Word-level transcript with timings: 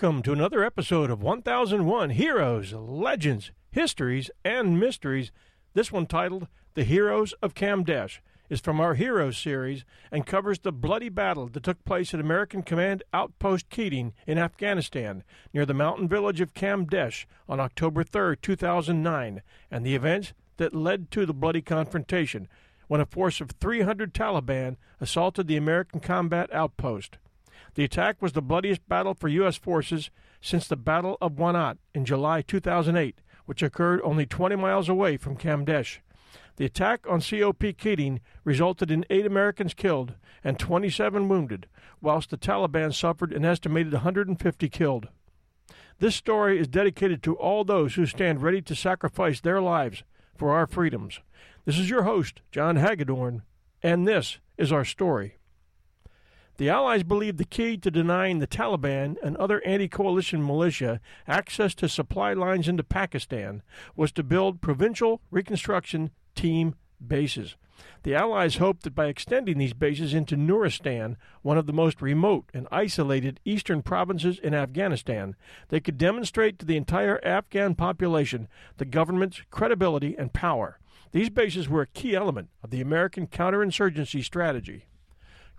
Welcome 0.00 0.22
to 0.22 0.32
another 0.32 0.62
episode 0.62 1.10
of 1.10 1.24
1001 1.24 2.10
Heroes, 2.10 2.72
Legends, 2.72 3.50
Histories, 3.72 4.30
and 4.44 4.78
Mysteries. 4.78 5.32
This 5.74 5.90
one 5.90 6.06
titled 6.06 6.46
The 6.74 6.84
Heroes 6.84 7.32
of 7.42 7.54
Kamdesh 7.54 8.20
is 8.48 8.60
from 8.60 8.78
our 8.78 8.94
Heroes 8.94 9.36
series 9.36 9.84
and 10.12 10.24
covers 10.24 10.60
the 10.60 10.70
bloody 10.70 11.08
battle 11.08 11.48
that 11.48 11.64
took 11.64 11.84
place 11.84 12.14
at 12.14 12.20
American 12.20 12.62
Command 12.62 13.02
Outpost 13.12 13.70
Keating 13.70 14.12
in 14.24 14.38
Afghanistan 14.38 15.24
near 15.52 15.66
the 15.66 15.74
mountain 15.74 16.06
village 16.06 16.40
of 16.40 16.54
Kamdesh 16.54 17.26
on 17.48 17.58
October 17.58 18.04
3, 18.04 18.36
2009, 18.40 19.42
and 19.68 19.84
the 19.84 19.96
events 19.96 20.32
that 20.58 20.76
led 20.76 21.10
to 21.10 21.26
the 21.26 21.34
bloody 21.34 21.60
confrontation 21.60 22.46
when 22.86 23.00
a 23.00 23.06
force 23.06 23.40
of 23.40 23.50
300 23.50 24.14
Taliban 24.14 24.76
assaulted 25.00 25.48
the 25.48 25.56
American 25.56 25.98
combat 25.98 26.54
outpost. 26.54 27.18
The 27.78 27.84
attack 27.84 28.20
was 28.20 28.32
the 28.32 28.42
bloodiest 28.42 28.88
battle 28.88 29.14
for 29.14 29.28
U.S. 29.28 29.56
forces 29.56 30.10
since 30.40 30.66
the 30.66 30.74
Battle 30.74 31.16
of 31.20 31.36
Wanat 31.36 31.78
in 31.94 32.04
July 32.04 32.42
2008, 32.42 33.20
which 33.46 33.62
occurred 33.62 34.00
only 34.02 34.26
20 34.26 34.56
miles 34.56 34.88
away 34.88 35.16
from 35.16 35.36
Kamdesh. 35.36 35.98
The 36.56 36.64
attack 36.64 37.06
on 37.08 37.20
COP 37.20 37.62
Keating 37.78 38.20
resulted 38.42 38.90
in 38.90 39.06
eight 39.10 39.24
Americans 39.26 39.74
killed 39.74 40.14
and 40.42 40.58
27 40.58 41.28
wounded, 41.28 41.68
whilst 42.00 42.30
the 42.30 42.36
Taliban 42.36 42.92
suffered 42.92 43.32
an 43.32 43.44
estimated 43.44 43.92
150 43.92 44.68
killed. 44.70 45.06
This 46.00 46.16
story 46.16 46.58
is 46.58 46.66
dedicated 46.66 47.22
to 47.22 47.36
all 47.36 47.62
those 47.62 47.94
who 47.94 48.06
stand 48.06 48.42
ready 48.42 48.60
to 48.60 48.74
sacrifice 48.74 49.40
their 49.40 49.60
lives 49.60 50.02
for 50.36 50.50
our 50.50 50.66
freedoms. 50.66 51.20
This 51.64 51.78
is 51.78 51.88
your 51.88 52.02
host, 52.02 52.42
John 52.50 52.74
Hagedorn, 52.74 53.42
and 53.84 54.08
this 54.08 54.40
is 54.56 54.72
our 54.72 54.84
story. 54.84 55.37
The 56.58 56.70
Allies 56.70 57.04
believed 57.04 57.38
the 57.38 57.44
key 57.44 57.76
to 57.76 57.88
denying 57.88 58.40
the 58.40 58.48
Taliban 58.48 59.16
and 59.22 59.36
other 59.36 59.64
anti 59.64 59.86
coalition 59.86 60.44
militia 60.44 61.00
access 61.28 61.72
to 61.76 61.88
supply 61.88 62.32
lines 62.32 62.66
into 62.66 62.82
Pakistan 62.82 63.62
was 63.94 64.10
to 64.12 64.24
build 64.24 64.60
provincial 64.60 65.20
reconstruction 65.30 66.10
team 66.34 66.74
bases. 67.06 67.54
The 68.02 68.16
Allies 68.16 68.56
hoped 68.56 68.82
that 68.82 68.96
by 68.96 69.06
extending 69.06 69.58
these 69.58 69.72
bases 69.72 70.12
into 70.12 70.36
Nuristan, 70.36 71.14
one 71.42 71.58
of 71.58 71.66
the 71.66 71.72
most 71.72 72.02
remote 72.02 72.50
and 72.52 72.66
isolated 72.72 73.38
eastern 73.44 73.80
provinces 73.80 74.40
in 74.40 74.52
Afghanistan, 74.52 75.36
they 75.68 75.78
could 75.78 75.96
demonstrate 75.96 76.58
to 76.58 76.66
the 76.66 76.76
entire 76.76 77.24
Afghan 77.24 77.76
population 77.76 78.48
the 78.78 78.84
government's 78.84 79.42
credibility 79.52 80.16
and 80.18 80.32
power. 80.32 80.80
These 81.12 81.30
bases 81.30 81.68
were 81.68 81.82
a 81.82 81.86
key 81.86 82.16
element 82.16 82.48
of 82.64 82.70
the 82.70 82.80
American 82.80 83.28
counterinsurgency 83.28 84.24
strategy. 84.24 84.87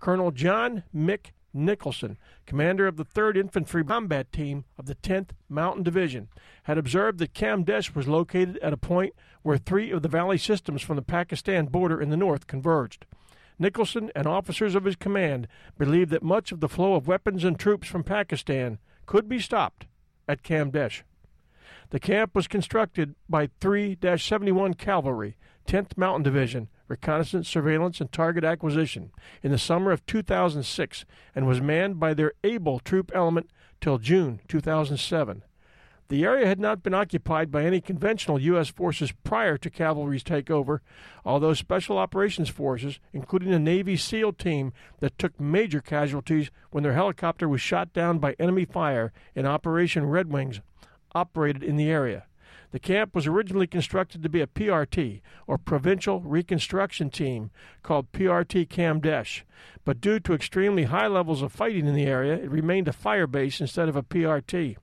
Colonel 0.00 0.30
John 0.30 0.82
Mick 0.94 1.32
Nicholson, 1.52 2.16
commander 2.46 2.86
of 2.86 2.96
the 2.96 3.04
3rd 3.04 3.36
Infantry 3.36 3.84
Combat 3.84 4.32
Team 4.32 4.64
of 4.78 4.86
the 4.86 4.94
10th 4.94 5.30
Mountain 5.48 5.82
Division, 5.82 6.28
had 6.64 6.78
observed 6.78 7.18
that 7.18 7.34
Kamdesh 7.34 7.94
was 7.94 8.08
located 8.08 8.56
at 8.58 8.72
a 8.72 8.78
point 8.78 9.14
where 9.42 9.58
three 9.58 9.90
of 9.90 10.02
the 10.02 10.08
valley 10.08 10.38
systems 10.38 10.80
from 10.82 10.96
the 10.96 11.02
Pakistan 11.02 11.66
border 11.66 12.00
in 12.00 12.10
the 12.10 12.16
north 12.16 12.46
converged. 12.46 13.04
Nicholson 13.58 14.10
and 14.14 14.26
officers 14.26 14.74
of 14.74 14.84
his 14.84 14.96
command 14.96 15.46
believed 15.76 16.10
that 16.10 16.22
much 16.22 16.50
of 16.50 16.60
the 16.60 16.68
flow 16.68 16.94
of 16.94 17.06
weapons 17.06 17.44
and 17.44 17.58
troops 17.58 17.88
from 17.88 18.04
Pakistan 18.04 18.78
could 19.04 19.28
be 19.28 19.38
stopped 19.38 19.86
at 20.26 20.42
Kamdesh. 20.42 21.02
The 21.90 22.00
camp 22.00 22.34
was 22.34 22.48
constructed 22.48 23.16
by 23.28 23.50
3 23.60 23.98
71 24.16 24.74
Cavalry, 24.74 25.36
10th 25.66 25.98
Mountain 25.98 26.22
Division, 26.22 26.68
reconnaissance, 26.90 27.48
surveillance, 27.48 28.00
and 28.00 28.12
target 28.12 28.44
acquisition 28.44 29.12
in 29.42 29.52
the 29.52 29.58
summer 29.58 29.92
of 29.92 30.04
2006 30.04 31.04
and 31.34 31.46
was 31.46 31.60
manned 31.60 31.98
by 31.98 32.12
their 32.12 32.32
able 32.44 32.80
troop 32.80 33.10
element 33.14 33.48
till 33.80 33.96
June 33.96 34.40
2007. 34.48 35.42
The 36.08 36.24
area 36.24 36.48
had 36.48 36.58
not 36.58 36.82
been 36.82 36.92
occupied 36.92 37.52
by 37.52 37.64
any 37.64 37.80
conventional 37.80 38.40
U.S. 38.40 38.68
forces 38.68 39.12
prior 39.22 39.56
to 39.58 39.70
cavalry's 39.70 40.24
takeover, 40.24 40.80
although 41.24 41.54
Special 41.54 41.98
Operations 41.98 42.48
Forces, 42.48 42.98
including 43.12 43.54
a 43.54 43.60
Navy 43.60 43.96
SEAL 43.96 44.32
team 44.32 44.72
that 44.98 45.16
took 45.20 45.38
major 45.38 45.80
casualties 45.80 46.50
when 46.70 46.82
their 46.82 46.94
helicopter 46.94 47.48
was 47.48 47.60
shot 47.60 47.92
down 47.92 48.18
by 48.18 48.34
enemy 48.40 48.64
fire 48.64 49.12
in 49.36 49.46
Operation 49.46 50.04
Red 50.04 50.32
Wings, 50.32 50.60
operated 51.14 51.62
in 51.62 51.76
the 51.76 51.88
area. 51.88 52.24
The 52.72 52.78
camp 52.78 53.14
was 53.14 53.26
originally 53.26 53.66
constructed 53.66 54.22
to 54.22 54.28
be 54.28 54.40
a 54.40 54.46
PRT, 54.46 55.20
or 55.46 55.58
Provincial 55.58 56.20
Reconstruction 56.20 57.10
Team, 57.10 57.50
called 57.82 58.12
PRT 58.12 58.68
Kamdesh, 58.68 59.42
but 59.84 60.00
due 60.00 60.20
to 60.20 60.34
extremely 60.34 60.84
high 60.84 61.08
levels 61.08 61.42
of 61.42 61.52
fighting 61.52 61.86
in 61.86 61.94
the 61.94 62.06
area, 62.06 62.34
it 62.34 62.50
remained 62.50 62.86
a 62.86 62.92
fire 62.92 63.26
base 63.26 63.60
instead 63.60 63.88
of 63.88 63.96
a 63.96 64.02
PRT. 64.02 64.76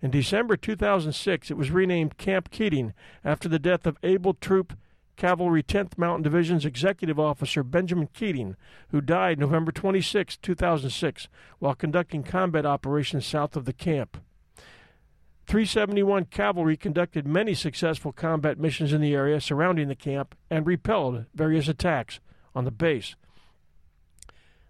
In 0.00 0.10
December 0.10 0.56
2006, 0.56 1.50
it 1.50 1.56
was 1.56 1.70
renamed 1.70 2.18
Camp 2.18 2.50
Keating 2.50 2.92
after 3.24 3.48
the 3.48 3.58
death 3.58 3.86
of 3.86 3.98
able 4.02 4.34
troop 4.34 4.76
Cavalry 5.16 5.62
10th 5.62 5.96
Mountain 5.96 6.22
Division's 6.22 6.66
executive 6.66 7.18
officer 7.18 7.62
Benjamin 7.62 8.08
Keating, 8.12 8.54
who 8.90 9.00
died 9.00 9.38
November 9.38 9.72
26, 9.72 10.36
2006, 10.36 11.28
while 11.58 11.74
conducting 11.74 12.22
combat 12.22 12.66
operations 12.66 13.26
south 13.26 13.56
of 13.56 13.64
the 13.64 13.72
camp. 13.72 14.18
371 15.46 16.24
Cavalry 16.24 16.76
conducted 16.76 17.24
many 17.24 17.54
successful 17.54 18.12
combat 18.12 18.58
missions 18.58 18.92
in 18.92 19.00
the 19.00 19.14
area 19.14 19.40
surrounding 19.40 19.86
the 19.86 19.94
camp 19.94 20.34
and 20.50 20.66
repelled 20.66 21.24
various 21.34 21.68
attacks 21.68 22.18
on 22.52 22.64
the 22.64 22.72
base. 22.72 23.14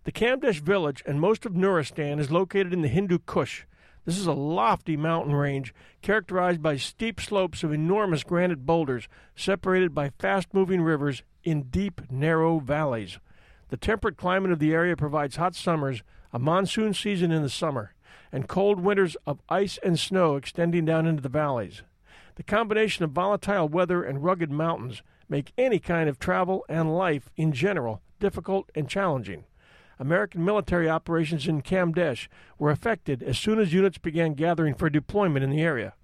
The 0.04 0.12
Kamdesh 0.12 0.60
village 0.60 1.02
and 1.06 1.18
most 1.18 1.46
of 1.46 1.54
Nuristan 1.54 2.20
is 2.20 2.30
located 2.30 2.74
in 2.74 2.82
the 2.82 2.88
Hindu 2.88 3.18
Kush. 3.24 3.64
This 4.04 4.18
is 4.18 4.26
a 4.26 4.34
lofty 4.34 4.96
mountain 4.98 5.34
range 5.34 5.74
characterized 6.02 6.62
by 6.62 6.76
steep 6.76 7.20
slopes 7.20 7.64
of 7.64 7.72
enormous 7.72 8.22
granite 8.22 8.66
boulders 8.66 9.08
separated 9.34 9.94
by 9.94 10.10
fast 10.18 10.52
moving 10.52 10.82
rivers 10.82 11.22
in 11.42 11.64
deep, 11.64 12.02
narrow 12.10 12.60
valleys. 12.60 13.18
The 13.70 13.78
temperate 13.78 14.16
climate 14.16 14.52
of 14.52 14.58
the 14.58 14.74
area 14.74 14.94
provides 14.94 15.36
hot 15.36 15.54
summers, 15.54 16.02
a 16.32 16.38
monsoon 16.38 16.92
season 16.92 17.32
in 17.32 17.42
the 17.42 17.48
summer, 17.48 17.94
and 18.32 18.48
cold 18.48 18.80
winters 18.80 19.16
of 19.26 19.40
ice 19.48 19.78
and 19.82 19.98
snow 19.98 20.36
extending 20.36 20.84
down 20.84 21.06
into 21.06 21.22
the 21.22 21.28
valleys. 21.28 21.82
The 22.36 22.42
combination 22.42 23.04
of 23.04 23.12
volatile 23.12 23.68
weather 23.68 24.02
and 24.02 24.22
rugged 24.22 24.50
mountains 24.50 25.02
make 25.28 25.52
any 25.56 25.78
kind 25.78 26.08
of 26.08 26.18
travel 26.18 26.64
and 26.68 26.96
life 26.96 27.30
in 27.36 27.52
general 27.52 28.02
difficult 28.20 28.70
and 28.74 28.88
challenging. 28.88 29.44
American 29.98 30.44
military 30.44 30.88
operations 30.88 31.48
in 31.48 31.62
Kamdesh 31.62 32.28
were 32.58 32.70
affected 32.70 33.22
as 33.22 33.38
soon 33.38 33.58
as 33.58 33.72
units 33.72 33.98
began 33.98 34.34
gathering 34.34 34.74
for 34.74 34.90
deployment 34.90 35.44
in 35.44 35.50
the 35.50 35.62
area. 35.62 35.94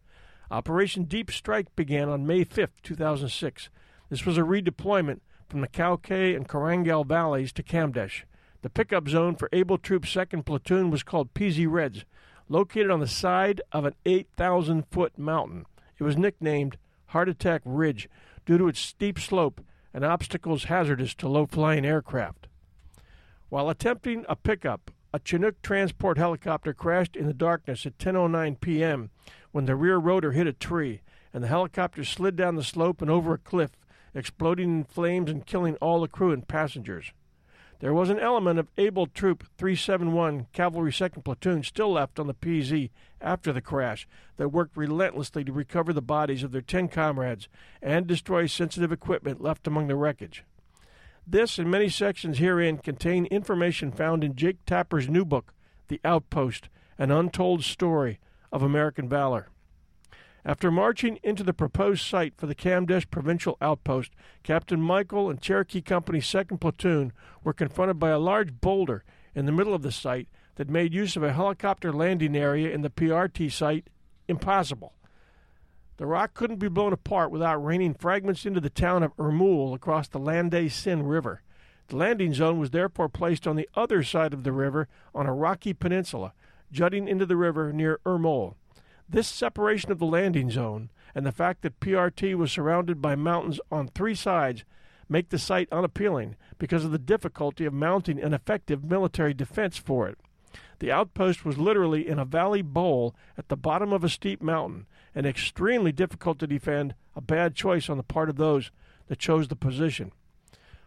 Operation 0.51 1.05
Deep 1.05 1.31
Strike 1.31 1.75
began 1.77 2.09
on 2.09 2.27
May 2.27 2.45
5, 2.45 2.71
2006. 2.83 3.69
This 4.09 4.25
was 4.27 4.39
a 4.39 4.43
redeployment 4.43 5.21
from 5.49 5.61
the 5.61 5.69
Kaukai 5.69 6.35
and 6.35 6.49
Korangal 6.49 7.07
valleys 7.07 7.53
to 7.53 7.63
Kamdesh. 7.63 8.25
The 8.63 8.71
pickup 8.71 9.09
zone 9.09 9.35
for 9.35 9.49
Able 9.53 9.77
Troops 9.77 10.15
2nd 10.15 10.45
Platoon 10.45 10.91
was 10.91 11.03
called 11.03 11.35
PZ 11.35 11.67
Reds, 11.69 12.05
located 12.49 12.93
on 12.93 13.01
the 13.01 13.09
side 13.09 13.61
of 13.73 13.85
an 13.85 13.95
8,000 14.07 14.87
foot 14.89 15.19
mountain. 15.19 15.67
It 15.99 16.05
was 16.05 16.17
nicknamed 16.17 16.77
Heart 17.07 17.29
Attack 17.29 17.63
Ridge 17.65 18.09
due 18.47 18.59
to 18.59 18.69
its 18.69 18.79
steep 18.79 19.19
slope 19.19 19.61
and 19.93 20.05
obstacles 20.05 20.65
hazardous 20.65 21.13
to 21.17 21.29
low 21.29 21.47
flying 21.47 21.85
aircraft. 21.85 22.47
While 23.49 23.69
attempting 23.69 24.25
a 24.29 24.37
pickup, 24.37 24.93
a 25.13 25.19
Chinook 25.19 25.61
transport 25.63 26.17
helicopter 26.17 26.73
crashed 26.73 27.17
in 27.17 27.27
the 27.27 27.35
darkness 27.35 27.85
at 27.85 27.99
10:09 27.99 28.61
p.m. 28.61 29.11
when 29.51 29.67
the 29.67 29.75
rear 29.75 29.99
rotor 29.99 30.33
hit 30.33 30.47
a 30.47 30.53
tree 30.53 31.03
and 31.35 31.43
the 31.43 31.49
helicopter 31.49 32.05
slid 32.05 32.37
down 32.37 32.55
the 32.55 32.63
slope 32.63 33.03
and 33.03 33.11
over 33.11 33.35
a 33.35 33.39
cliff, 33.39 33.73
exploding 34.15 34.71
in 34.71 34.85
flames 34.85 35.33
and 35.33 35.47
killing 35.47 35.75
all 35.77 36.01
the 36.01 36.07
crew 36.07 36.31
and 36.31 36.47
passengers. 36.47 37.13
There 37.83 37.93
was 37.93 38.11
an 38.11 38.21
element 38.21 38.61
of 38.61 38.69
able 38.79 39.09
Troop 39.09 39.43
371 39.59 40.47
Cavalry 40.53 40.93
2nd 40.93 41.25
Platoon 41.25 41.65
still 41.65 41.95
left 41.95 42.21
on 42.21 42.29
the 42.29 42.35
PZ 42.35 42.91
after 43.21 43.53
the 43.53 43.61
crash 43.61 44.07
that 44.37 44.51
worked 44.51 44.77
relentlessly 44.77 45.43
to 45.43 45.53
recover 45.53 45.93
the 45.93 46.01
bodies 46.01 46.45
of 46.45 46.53
their 46.53 46.61
10 46.61 46.87
comrades 46.87 47.49
and 47.83 48.07
destroy 48.07 48.47
sensitive 48.47 48.93
equipment 48.93 49.41
left 49.41 49.67
among 49.67 49.89
the 49.89 49.97
wreckage. 49.97 50.45
This 51.27 51.59
and 51.59 51.69
many 51.69 51.89
sections 51.89 52.39
herein 52.39 52.79
contain 52.79 53.27
information 53.27 53.91
found 53.91 54.23
in 54.23 54.37
Jake 54.37 54.65
Tapper's 54.65 55.09
new 55.09 55.25
book, 55.25 55.53
The 55.89 56.01
Outpost 56.05 56.69
An 56.99 57.11
Untold 57.11 57.65
Story 57.65 58.21
of 58.53 58.63
American 58.63 59.09
Valor. 59.09 59.49
After 60.45 60.73
marching 60.73 61.21
into 61.23 61.45
the 61.45 61.53
proposed 61.53 62.05
site 62.05 62.35
for 62.37 62.47
the 62.47 62.55
Kamdesh 62.55 63.09
Provincial 63.09 63.57
Outpost, 63.61 64.11
Captain 64.43 64.81
Michael 64.81 65.31
and 65.31 65.41
Cherokee 65.41 65.81
Company's 65.81 66.27
2nd 66.27 66.59
Platoon 66.59 67.13
were 67.45 67.53
confronted 67.53 68.01
by 68.01 68.11
a 68.11 68.19
large 68.19 68.61
boulder 68.61 69.05
in 69.37 69.47
the 69.47 69.53
middle 69.53 69.73
of 69.73 69.83
the 69.83 69.93
site 69.93 70.27
that 70.57 70.69
made 70.69 70.93
use 70.93 71.15
of 71.15 71.23
a 71.23 71.33
helicopter 71.33 71.93
landing 71.93 72.37
area 72.37 72.73
in 72.73 72.83
the 72.83 72.91
PRT 72.91 73.53
site 73.53 73.89
impossible. 74.27 74.95
The 75.97 76.07
rock 76.07 76.35
couldn't 76.35 76.59
be 76.59 76.69
blown 76.69 76.93
apart 76.93 77.31
without 77.31 77.65
raining 77.65 77.95
fragments 77.95 78.45
into 78.45 78.61
the 78.61 78.69
town 78.69 79.05
of 79.05 79.17
Urmul 79.17 79.77
across 79.77 80.09
the 80.09 80.19
Landay-Sin 80.19 81.05
River. 81.05 81.43
The 81.87 81.97
landing 81.97 82.35
zone 82.35 82.59
was 82.59 82.71
therefore 82.71 83.09
placed 83.09 83.47
on 83.47 83.55
the 83.55 83.69
other 83.75 84.03
side 84.03 84.35
of 84.35 84.43
the 84.43 84.51
river 84.51 84.89
on 85.15 85.27
a 85.27 85.35
rocky 85.35 85.73
peninsula, 85.73 86.33
jutting 86.73 87.07
into 87.07 87.27
the 87.27 87.37
river 87.37 87.73
near 87.73 88.01
Urmul. 88.05 88.57
This 89.09 89.29
separation 89.29 89.91
of 89.93 89.99
the 89.99 90.07
landing 90.07 90.51
zone 90.51 90.91
and 91.15 91.27
the 91.27 91.33
fact 91.33 91.63
that 91.63 91.81
PRT 91.81 92.35
was 92.35 92.51
surrounded 92.51 93.03
by 93.03 93.15
mountains 93.15 93.61
on 93.71 93.89
three 93.89 94.15
sides 94.15 94.65
make 95.09 95.29
the 95.29 95.39
site 95.39 95.69
unappealing 95.71 96.37
because 96.59 96.85
of 96.85 96.91
the 96.91 96.99
difficulty 96.99 97.65
of 97.65 97.75
mounting 97.75 98.21
an 98.21 98.33
effective 98.33 98.85
military 98.85 99.35
defense 99.35 99.77
for 99.77 100.09
it. 100.09 100.19
The 100.79 100.91
outpost 100.91 101.45
was 101.45 101.59
literally 101.59 102.09
in 102.09 102.19
a 102.19 102.25
valley 102.25 102.63
bowl 102.63 103.15
at 103.39 103.49
the 103.49 103.57
bottom 103.57 103.93
of 103.93 104.03
a 104.03 104.09
steep 104.09 104.43
mountain 104.43 104.87
and 105.15 105.27
extremely 105.27 105.93
difficult 105.93 106.39
to 106.41 106.47
defend, 106.47 106.95
a 107.15 107.21
bad 107.21 107.55
choice 107.55 107.89
on 107.89 107.99
the 107.99 108.03
part 108.03 108.29
of 108.29 108.37
those 108.37 108.71
that 109.09 109.19
chose 109.19 109.49
the 109.49 109.57
position. 109.57 110.13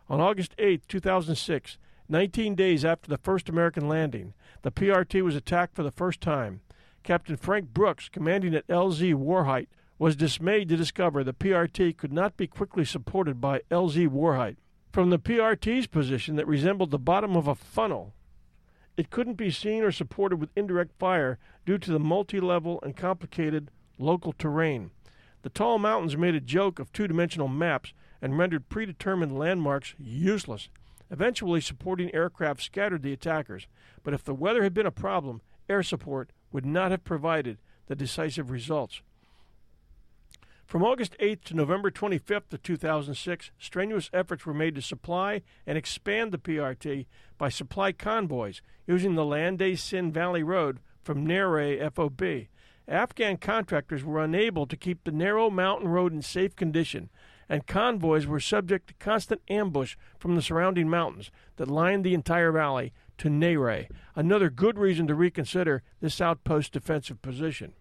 On 0.10 0.20
August 0.20 0.54
8, 0.58 0.88
2006, 0.88 1.78
19 2.10 2.56
days 2.56 2.86
after 2.86 3.10
the 3.10 3.18
first 3.18 3.50
American 3.50 3.88
landing, 3.88 4.34
the 4.62 4.72
PRT 4.72 5.22
was 5.22 5.36
attacked 5.36 5.76
for 5.76 5.84
the 5.84 5.92
first 5.92 6.22
time. 6.22 6.62
Captain 7.06 7.38
Frank 7.38 7.72
Brooks, 7.72 8.10
commanding 8.10 8.56
at 8.56 8.66
LZ 8.66 9.14
Warheit, 9.14 9.68
was 10.00 10.16
dismayed 10.16 10.68
to 10.70 10.76
discover 10.76 11.24
the 11.24 11.36
PRT 11.36 11.96
could 11.98 12.12
not 12.12 12.36
be 12.36 12.48
quickly 12.48 12.84
supported 12.84 13.40
by 13.40 13.62
LZ 13.70 14.10
Warheit. 14.10 14.56
From 14.92 15.12
the 15.12 15.20
PRT's 15.20 15.86
position 15.86 16.36
that 16.36 16.48
resembled 16.48 16.90
the 16.90 16.98
bottom 16.98 17.38
of 17.38 17.48
a 17.48 17.54
funnel, 17.54 18.16
it 18.98 19.12
couldn't 19.12 19.36
be 19.36 19.52
seen 19.52 19.84
or 19.84 19.92
supported 19.92 20.38
with 20.38 20.50
indirect 20.56 20.98
fire 20.98 21.38
due 21.64 21.78
to 21.78 21.92
the 21.92 22.00
multi 22.00 22.40
level 22.40 22.80
and 22.82 22.98
complicated 22.98 23.70
local 24.00 24.34
terrain. 24.34 24.90
The 25.44 25.50
tall 25.52 25.78
mountains 25.78 26.18
made 26.18 26.34
a 26.34 26.42
joke 26.42 26.80
of 26.80 26.92
two 26.92 27.08
dimensional 27.08 27.48
maps 27.48 27.94
and 28.20 28.36
rendered 28.36 28.68
predetermined 28.68 29.38
landmarks 29.38 29.94
useless. 30.00 30.70
Eventually, 31.12 31.62
supporting 31.62 32.12
aircraft 32.16 32.64
scattered 32.64 33.04
the 33.04 33.14
attackers, 33.14 33.68
but 34.02 34.16
if 34.16 34.24
the 34.24 34.34
weather 34.34 34.64
had 34.64 34.74
been 34.74 34.88
a 34.88 34.92
problem, 34.92 35.42
air 35.70 35.84
support 35.84 36.32
would 36.56 36.66
not 36.66 36.90
have 36.90 37.04
provided 37.04 37.58
the 37.88 37.96
decisive 37.98 38.50
results. 38.50 39.02
From 40.66 40.84
August 40.84 41.14
8th 41.20 41.44
to 41.44 41.54
November 41.54 41.92
25th 41.92 42.54
of 42.54 42.64
2006, 42.64 43.52
strenuous 43.60 44.10
efforts 44.14 44.46
were 44.46 44.54
made 44.54 44.74
to 44.76 44.82
supply 44.82 45.42
and 45.68 45.78
expand 45.78 46.32
the 46.32 46.38
PRT 46.38 47.08
by 47.38 47.50
supply 47.50 47.92
convoys 47.92 48.62
using 48.88 49.16
the 49.16 49.26
Landay-Sin 49.26 50.14
Valley 50.14 50.44
Road 50.44 50.80
from 51.04 51.28
Naray 51.28 51.92
FOB. 51.94 52.48
Afghan 52.88 53.36
contractors 53.36 54.06
were 54.06 54.24
unable 54.24 54.66
to 54.66 54.78
keep 54.78 55.04
the 55.04 55.12
narrow 55.12 55.50
mountain 55.50 55.90
road 55.90 56.14
in 56.14 56.22
safe 56.22 56.56
condition, 56.56 57.10
and 57.50 57.68
convoys 57.68 58.26
were 58.26 58.40
subject 58.40 58.88
to 58.88 58.94
constant 58.94 59.42
ambush 59.50 59.98
from 60.18 60.36
the 60.36 60.42
surrounding 60.42 60.90
mountains 60.90 61.32
that 61.58 61.68
lined 61.68 62.06
the 62.06 62.14
entire 62.14 62.54
valley 62.54 62.94
to 63.18 63.30
Naray, 63.30 63.90
another 64.16 64.50
good 64.50 64.78
reason 64.78 65.08
to 65.08 65.16
reconsider 65.16 65.84
this 66.02 66.20
outpost 66.22 66.74
defensive 66.74 67.22
position. 67.22 67.74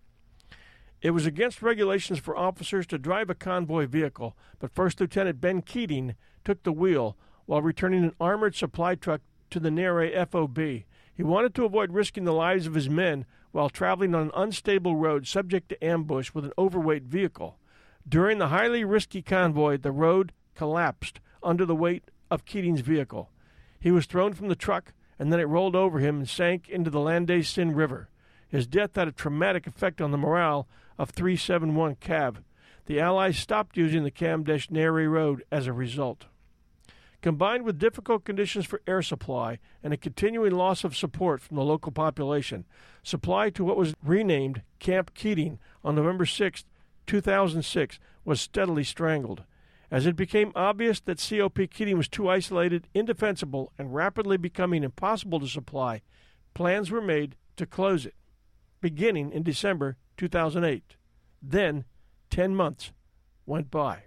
It 1.03 1.11
was 1.11 1.27
against 1.27 1.61
regulations 1.61 2.19
for 2.19 2.37
officers 2.37 2.87
to 2.87 2.99
drive 2.99 3.29
a 3.29 3.35
convoy 3.35 3.87
vehicle, 3.87 4.37
but 4.59 4.75
First 4.75 5.01
Lieutenant 5.01 5.41
Ben 5.41 5.61
Keating 5.61 6.15
took 6.45 6.63
the 6.63 6.73
wheel 6.73 7.17
while 7.47 7.61
returning 7.61 8.05
an 8.05 8.15
armored 8.19 8.55
supply 8.55 8.95
truck 8.95 9.21
to 9.51 9.61
the 9.61 9.71
Naray 9.71 10.15
FOB. 10.29 10.59
He 11.15 11.23
wanted 11.23 11.55
to 11.55 11.65
avoid 11.65 11.93
risking 11.93 12.25
the 12.25 12.33
lives 12.33 12.67
of 12.67 12.75
his 12.75 12.89
men 12.89 13.27
while 13.53 13.69
traveling 13.69 14.15
on 14.15 14.23
an 14.23 14.31
unstable 14.35 14.97
road 14.97 15.27
subject 15.27 15.69
to 15.69 15.85
ambush 15.85 16.33
with 16.33 16.45
an 16.45 16.53
overweight 16.59 17.05
vehicle. 17.05 17.59
During 18.09 18.39
the 18.39 18.49
highly 18.49 18.85
risky 18.85 19.23
convoy, 19.23 19.77
the 19.77 19.93
road 19.93 20.33
collapsed 20.55 21.21
under 21.43 21.65
the 21.65 21.77
weight 21.77 22.11
of 22.31 22.45
Keating's 22.45 22.81
vehicle. 22.81 23.31
He 23.79 23.91
was 23.91 24.07
thrown 24.07 24.33
from 24.33 24.49
the 24.49 24.57
truck, 24.57 24.93
and 25.19 25.33
then 25.33 25.41
it 25.41 25.49
rolled 25.49 25.77
over 25.77 25.99
him 25.99 26.19
and 26.19 26.29
sank 26.29 26.69
into 26.69 26.91
the 26.91 27.01
Landay-Sin 27.01 27.75
River. 27.75 28.09
His 28.49 28.67
death 28.67 28.97
had 28.97 29.09
a 29.09 29.13
traumatic 29.13 29.67
effect 29.67 30.01
on 30.01 30.11
the 30.11 30.19
morale 30.19 30.69
of 30.99 31.11
371 31.11 31.97
Cav. 31.97 32.37
The 32.87 33.01
Allies 33.01 33.39
stopped 33.39 33.77
using 33.77 34.05
the 34.05 34.11
Kamdesh 34.11 34.69
Naray 34.69 35.11
Road 35.11 35.43
as 35.51 35.67
a 35.67 35.73
result. 35.73 36.27
Combined 37.23 37.65
with 37.65 37.79
difficult 37.79 38.25
conditions 38.25 38.67
for 38.67 38.83
air 38.87 39.01
supply 39.01 39.59
and 39.83 39.95
a 39.95 39.97
continuing 39.97 40.53
loss 40.53 40.85
of 40.85 40.95
support 40.95 41.41
from 41.41 41.57
the 41.57 41.65
local 41.65 41.91
population, 41.91 42.67
supply 43.03 43.49
to 43.49 43.65
what 43.65 43.79
was 43.79 43.95
renamed 44.05 44.63
Camp 44.79 45.15
Keating 45.15 45.59
on 45.83 45.95
November 45.95 46.27
6, 46.27 46.65
2006 47.07 47.99
was 48.27 48.41
steadily 48.41 48.85
strangled. 48.85 49.45
As 49.91 50.07
it 50.07 50.17
became 50.17 50.53
obvious 50.55 51.01
that 51.01 51.25
COP 51.27 51.59
Keating 51.71 51.97
was 51.97 52.09
too 52.09 52.29
isolated, 52.29 52.89
indefensible, 52.95 53.73
and 53.79 53.95
rapidly 53.95 54.37
becoming 54.37 54.83
impossible 54.83 55.41
to 55.41 55.47
supply, 55.47 56.03
plans 56.55 56.91
were 56.91 57.03
made 57.03 57.37
to 57.57 57.67
close 57.67 58.07
it, 58.07 58.15
beginning 58.81 59.31
in 59.33 59.43
December 59.43 59.97
2008. 60.17 60.97
Then, 61.43 61.85
10 62.31 62.57
months 62.57 62.93
went 63.47 63.71
by. 63.71 64.05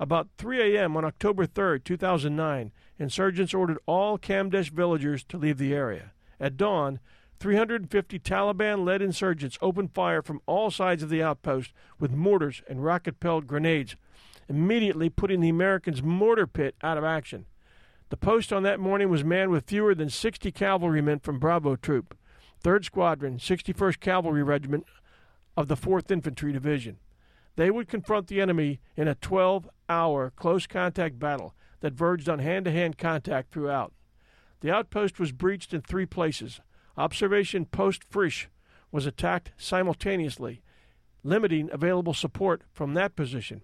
About 0.00 0.28
3 0.38 0.76
a.m. 0.76 0.96
on 0.96 1.04
October 1.04 1.46
3, 1.46 1.80
2009, 1.80 2.70
insurgents 2.98 3.54
ordered 3.54 3.78
all 3.86 4.18
Kamdesh 4.18 4.70
villagers 4.70 5.24
to 5.24 5.38
leave 5.38 5.58
the 5.58 5.74
area. 5.74 6.12
At 6.38 6.56
dawn, 6.56 7.00
350 7.40 8.18
Taliban 8.20 8.84
led 8.84 9.02
insurgents 9.02 9.58
opened 9.60 9.94
fire 9.94 10.22
from 10.22 10.40
all 10.46 10.70
sides 10.70 11.02
of 11.02 11.08
the 11.08 11.22
outpost 11.22 11.72
with 11.98 12.12
mortars 12.12 12.62
and 12.68 12.84
rocket 12.84 13.18
propelled 13.18 13.46
grenades, 13.46 13.96
immediately 14.48 15.08
putting 15.10 15.40
the 15.40 15.48
Americans' 15.48 16.02
mortar 16.02 16.46
pit 16.46 16.74
out 16.82 16.98
of 16.98 17.04
action. 17.04 17.46
The 18.10 18.16
post 18.16 18.52
on 18.52 18.62
that 18.62 18.80
morning 18.80 19.10
was 19.10 19.24
manned 19.24 19.50
with 19.50 19.68
fewer 19.68 19.94
than 19.94 20.08
60 20.08 20.50
cavalrymen 20.52 21.18
from 21.18 21.38
Bravo 21.38 21.76
Troop, 21.76 22.16
3rd 22.62 22.84
Squadron, 22.86 23.38
61st 23.38 24.00
Cavalry 24.00 24.42
Regiment 24.42 24.84
of 25.56 25.68
the 25.68 25.76
4th 25.76 26.10
Infantry 26.10 26.52
Division. 26.52 26.98
They 27.56 27.70
would 27.70 27.88
confront 27.88 28.28
the 28.28 28.40
enemy 28.40 28.80
in 28.96 29.08
a 29.08 29.14
12 29.16 29.68
hour 29.88 30.30
close 30.36 30.66
contact 30.66 31.18
battle 31.18 31.54
that 31.80 31.92
verged 31.92 32.28
on 32.28 32.38
hand 32.38 32.64
to 32.64 32.70
hand 32.70 32.98
contact 32.98 33.52
throughout. 33.52 33.92
The 34.60 34.70
outpost 34.70 35.20
was 35.20 35.32
breached 35.32 35.74
in 35.74 35.82
three 35.82 36.06
places 36.06 36.60
Observation 36.96 37.64
Post 37.66 38.08
Fritsche 38.10 38.46
was 38.90 39.06
attacked 39.06 39.52
simultaneously, 39.56 40.62
limiting 41.22 41.68
available 41.72 42.14
support 42.14 42.62
from 42.72 42.94
that 42.94 43.14
position. 43.14 43.62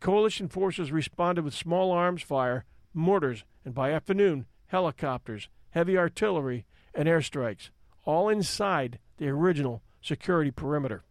Coalition 0.00 0.48
forces 0.48 0.90
responded 0.90 1.44
with 1.44 1.54
small 1.54 1.92
arms 1.92 2.22
fire, 2.22 2.64
mortars, 2.94 3.44
and 3.64 3.74
by 3.74 3.92
afternoon, 3.92 4.46
helicopters, 4.68 5.48
heavy 5.70 5.98
artillery, 5.98 6.64
and 6.94 7.06
airstrikes, 7.06 7.68
all 8.04 8.30
inside 8.30 8.98
the 9.18 9.28
original 9.28 9.82
security 10.00 10.50
perimeter. 10.50 11.04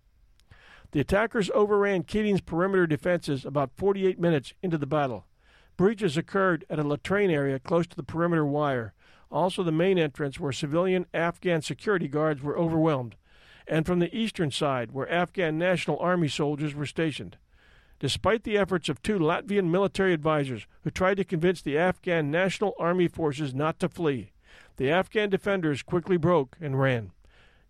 The 0.92 1.00
attackers 1.00 1.52
overran 1.54 2.04
Keating's 2.04 2.42
perimeter 2.42 2.88
defenses 2.88 3.46
about 3.46 3.72
48 3.78 4.20
minutes 4.20 4.54
into 4.64 4.78
the 4.78 4.88
battle. 4.88 5.28
Breaches 5.78 6.18
occurred 6.18 6.66
at 6.68 6.80
a 6.80 6.84
latrine 6.84 7.30
area 7.30 7.60
close 7.60 7.86
to 7.88 7.96
the 7.96 8.04
perimeter 8.04 8.46
wire, 8.46 8.94
also 9.32 9.62
the 9.62 9.72
main 9.72 10.00
entrance 10.00 10.40
where 10.40 10.52
civilian 10.52 11.06
Afghan 11.14 11.62
security 11.62 12.08
guards 12.08 12.42
were 12.42 12.58
overwhelmed, 12.58 13.16
and 13.68 13.86
from 13.86 14.00
the 14.00 14.14
eastern 14.16 14.50
side 14.50 14.92
where 14.92 15.10
Afghan 15.12 15.60
National 15.60 16.00
Army 16.00 16.28
soldiers 16.28 16.74
were 16.74 16.88
stationed. 16.88 17.38
Despite 18.00 18.44
the 18.44 18.58
efforts 18.58 18.88
of 18.88 19.02
two 19.02 19.20
Latvian 19.20 19.70
military 19.70 20.14
advisers 20.14 20.66
who 20.84 20.90
tried 20.90 21.18
to 21.18 21.26
convince 21.26 21.62
the 21.62 21.78
Afghan 21.78 22.32
National 22.32 22.74
Army 22.80 23.10
forces 23.10 23.54
not 23.54 23.78
to 23.80 23.90
flee, 23.90 24.32
the 24.78 24.90
Afghan 24.90 25.30
defenders 25.30 25.84
quickly 25.84 26.16
broke 26.16 26.56
and 26.62 26.80
ran. 26.80 27.12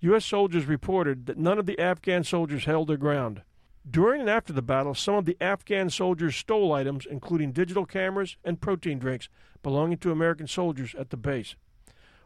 U.S. 0.01 0.25
soldiers 0.25 0.65
reported 0.65 1.25
that 1.25 1.37
none 1.37 1.57
of 1.57 1.65
the 1.65 1.79
Afghan 1.79 2.23
soldiers 2.23 2.65
held 2.65 2.87
their 2.87 2.97
ground. 2.97 3.41
During 3.89 4.21
and 4.21 4.29
after 4.29 4.53
the 4.53 4.61
battle, 4.61 4.93
some 4.93 5.15
of 5.15 5.25
the 5.25 5.37
Afghan 5.41 5.89
soldiers 5.89 6.35
stole 6.35 6.71
items, 6.73 7.07
including 7.09 7.51
digital 7.51 7.85
cameras 7.85 8.37
and 8.43 8.61
protein 8.61 8.99
drinks, 8.99 9.29
belonging 9.63 9.97
to 9.97 10.11
American 10.11 10.47
soldiers 10.47 10.93
at 10.93 11.09
the 11.09 11.17
base. 11.17 11.55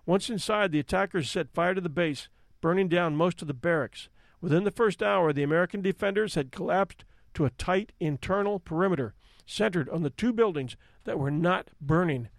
Once 0.06 0.30
inside, 0.30 0.72
the 0.72 0.80
attackers 0.80 1.32
set 1.32 1.54
fire 1.54 1.74
to 1.74 1.82
the 1.82 1.90
base, 1.90 2.28
burning 2.60 2.90
down 2.90 3.16
most 3.16 3.42
of 3.42 3.48
the 3.48 3.54
barracks. 3.54 4.10
Within 4.42 4.66
the 4.66 4.72
first 4.72 5.02
hour, 5.02 5.32
the 5.32 5.44
American 5.44 5.82
defenders 5.82 6.36
had 6.36 6.52
collapsed 6.52 7.06
to 7.34 7.46
a 7.46 7.52
tight 7.52 7.92
internal 8.00 8.60
perimeter 8.60 9.14
centered 9.46 9.90
on 9.90 10.04
the 10.04 10.10
two 10.10 10.34
buildings 10.34 10.76
that 11.04 11.20
were 11.20 11.32
not 11.32 11.70
burning. 11.82 12.30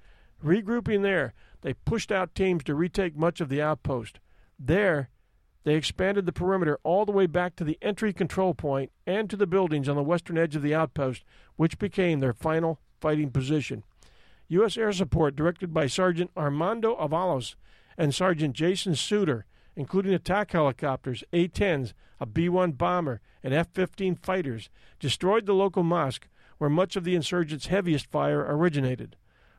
Regrouping 0.42 1.02
there, 1.02 1.34
they 1.62 1.74
pushed 1.74 2.12
out 2.12 2.34
teams 2.34 2.64
to 2.64 2.74
retake 2.74 3.16
much 3.16 3.40
of 3.40 3.48
the 3.48 3.62
outpost. 3.62 4.20
There, 4.58 5.10
they 5.64 5.76
expanded 5.76 6.26
the 6.26 6.32
perimeter 6.32 6.78
all 6.82 7.06
the 7.06 7.12
way 7.12 7.26
back 7.26 7.56
to 7.56 7.64
the 7.64 7.78
entry 7.80 8.12
control 8.12 8.54
point 8.54 8.92
and 9.06 9.30
to 9.30 9.36
the 9.36 9.46
buildings 9.46 9.88
on 9.88 9.96
the 9.96 10.02
western 10.02 10.36
edge 10.36 10.54
of 10.54 10.62
the 10.62 10.74
outpost, 10.74 11.24
which 11.56 11.78
became 11.78 12.20
their 12.20 12.34
final 12.34 12.78
fighting 13.00 13.30
position. 13.30 13.82
U.S. 14.48 14.76
air 14.76 14.92
support, 14.92 15.34
directed 15.34 15.72
by 15.72 15.86
Sergeant 15.86 16.30
Armando 16.36 16.94
Avalos 16.96 17.54
and 17.96 18.14
Sergeant 18.14 18.54
Jason 18.54 18.94
Suter, 18.94 19.46
including 19.76 20.14
attack 20.14 20.52
helicopters, 20.52 21.24
A 21.32 21.48
10s, 21.48 21.92
a 22.20 22.26
B 22.26 22.48
1 22.48 22.72
bomber, 22.72 23.20
and 23.42 23.52
F 23.52 23.68
15 23.72 24.16
fighters, 24.16 24.70
destroyed 25.00 25.46
the 25.46 25.54
local 25.54 25.82
mosque 25.82 26.28
where 26.58 26.70
much 26.70 26.96
of 26.96 27.04
the 27.04 27.14
insurgents' 27.14 27.66
heaviest 27.66 28.10
fire 28.10 28.44
originated. 28.48 29.16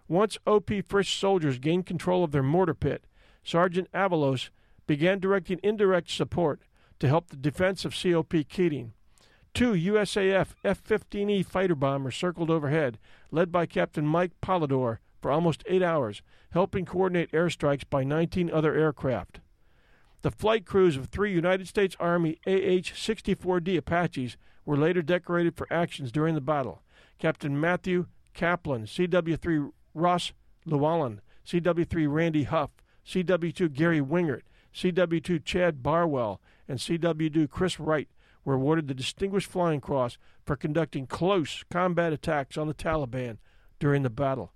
Once 0.07 0.37
OP 0.45 0.67
Fritsche 0.67 1.19
soldiers 1.19 1.59
gained 1.59 1.85
control 1.85 2.23
of 2.23 2.31
their 2.31 2.43
mortar 2.43 2.73
pit, 2.73 3.05
Sergeant 3.43 3.91
Avalos 3.91 4.49
began 4.87 5.19
directing 5.19 5.59
indirect 5.63 6.09
support 6.09 6.61
to 6.99 7.07
help 7.07 7.27
the 7.27 7.35
defense 7.35 7.85
of 7.85 7.95
COP 7.95 8.33
Keating. 8.47 8.93
Two 9.53 9.73
USAF 9.73 10.49
F 10.63 10.83
15E 10.83 11.45
fighter 11.45 11.75
bombers 11.75 12.15
circled 12.15 12.49
overhead, 12.49 12.97
led 13.31 13.51
by 13.51 13.65
Captain 13.65 14.05
Mike 14.05 14.31
Polidor, 14.41 14.97
for 15.21 15.31
almost 15.31 15.63
eight 15.65 15.81
hours, 15.81 16.21
helping 16.51 16.85
coordinate 16.85 17.31
airstrikes 17.31 17.83
by 17.89 18.03
19 18.03 18.51
other 18.51 18.75
aircraft. 18.75 19.39
The 20.25 20.31
flight 20.31 20.65
crews 20.65 20.97
of 20.97 21.05
three 21.05 21.31
United 21.31 21.67
States 21.67 21.95
Army 21.99 22.39
AH 22.47 22.89
64D 22.97 23.77
Apaches 23.77 24.37
were 24.65 24.75
later 24.75 25.03
decorated 25.03 25.55
for 25.55 25.67
actions 25.69 26.11
during 26.11 26.33
the 26.33 26.41
battle. 26.41 26.81
Captain 27.19 27.61
Matthew 27.61 28.07
Kaplan, 28.33 28.85
CW 28.85 29.39
3 29.39 29.69
Ross 29.93 30.33
Lewallen, 30.65 31.19
CW 31.45 31.87
3 31.87 32.07
Randy 32.07 32.41
Huff, 32.41 32.71
CW 33.05 33.53
2 33.53 33.69
Gary 33.69 34.01
Wingert, 34.01 34.41
CW 34.73 35.23
2 35.23 35.37
Chad 35.41 35.83
Bardwell, 35.83 36.41
and 36.67 36.79
CW 36.79 37.31
2 37.31 37.47
Chris 37.47 37.79
Wright 37.79 38.07
were 38.43 38.55
awarded 38.55 38.87
the 38.87 38.95
Distinguished 38.95 39.51
Flying 39.51 39.79
Cross 39.79 40.17
for 40.43 40.55
conducting 40.55 41.05
close 41.05 41.63
combat 41.69 42.13
attacks 42.13 42.57
on 42.57 42.67
the 42.67 42.73
Taliban 42.73 43.37
during 43.77 44.01
the 44.01 44.09
battle. 44.09 44.53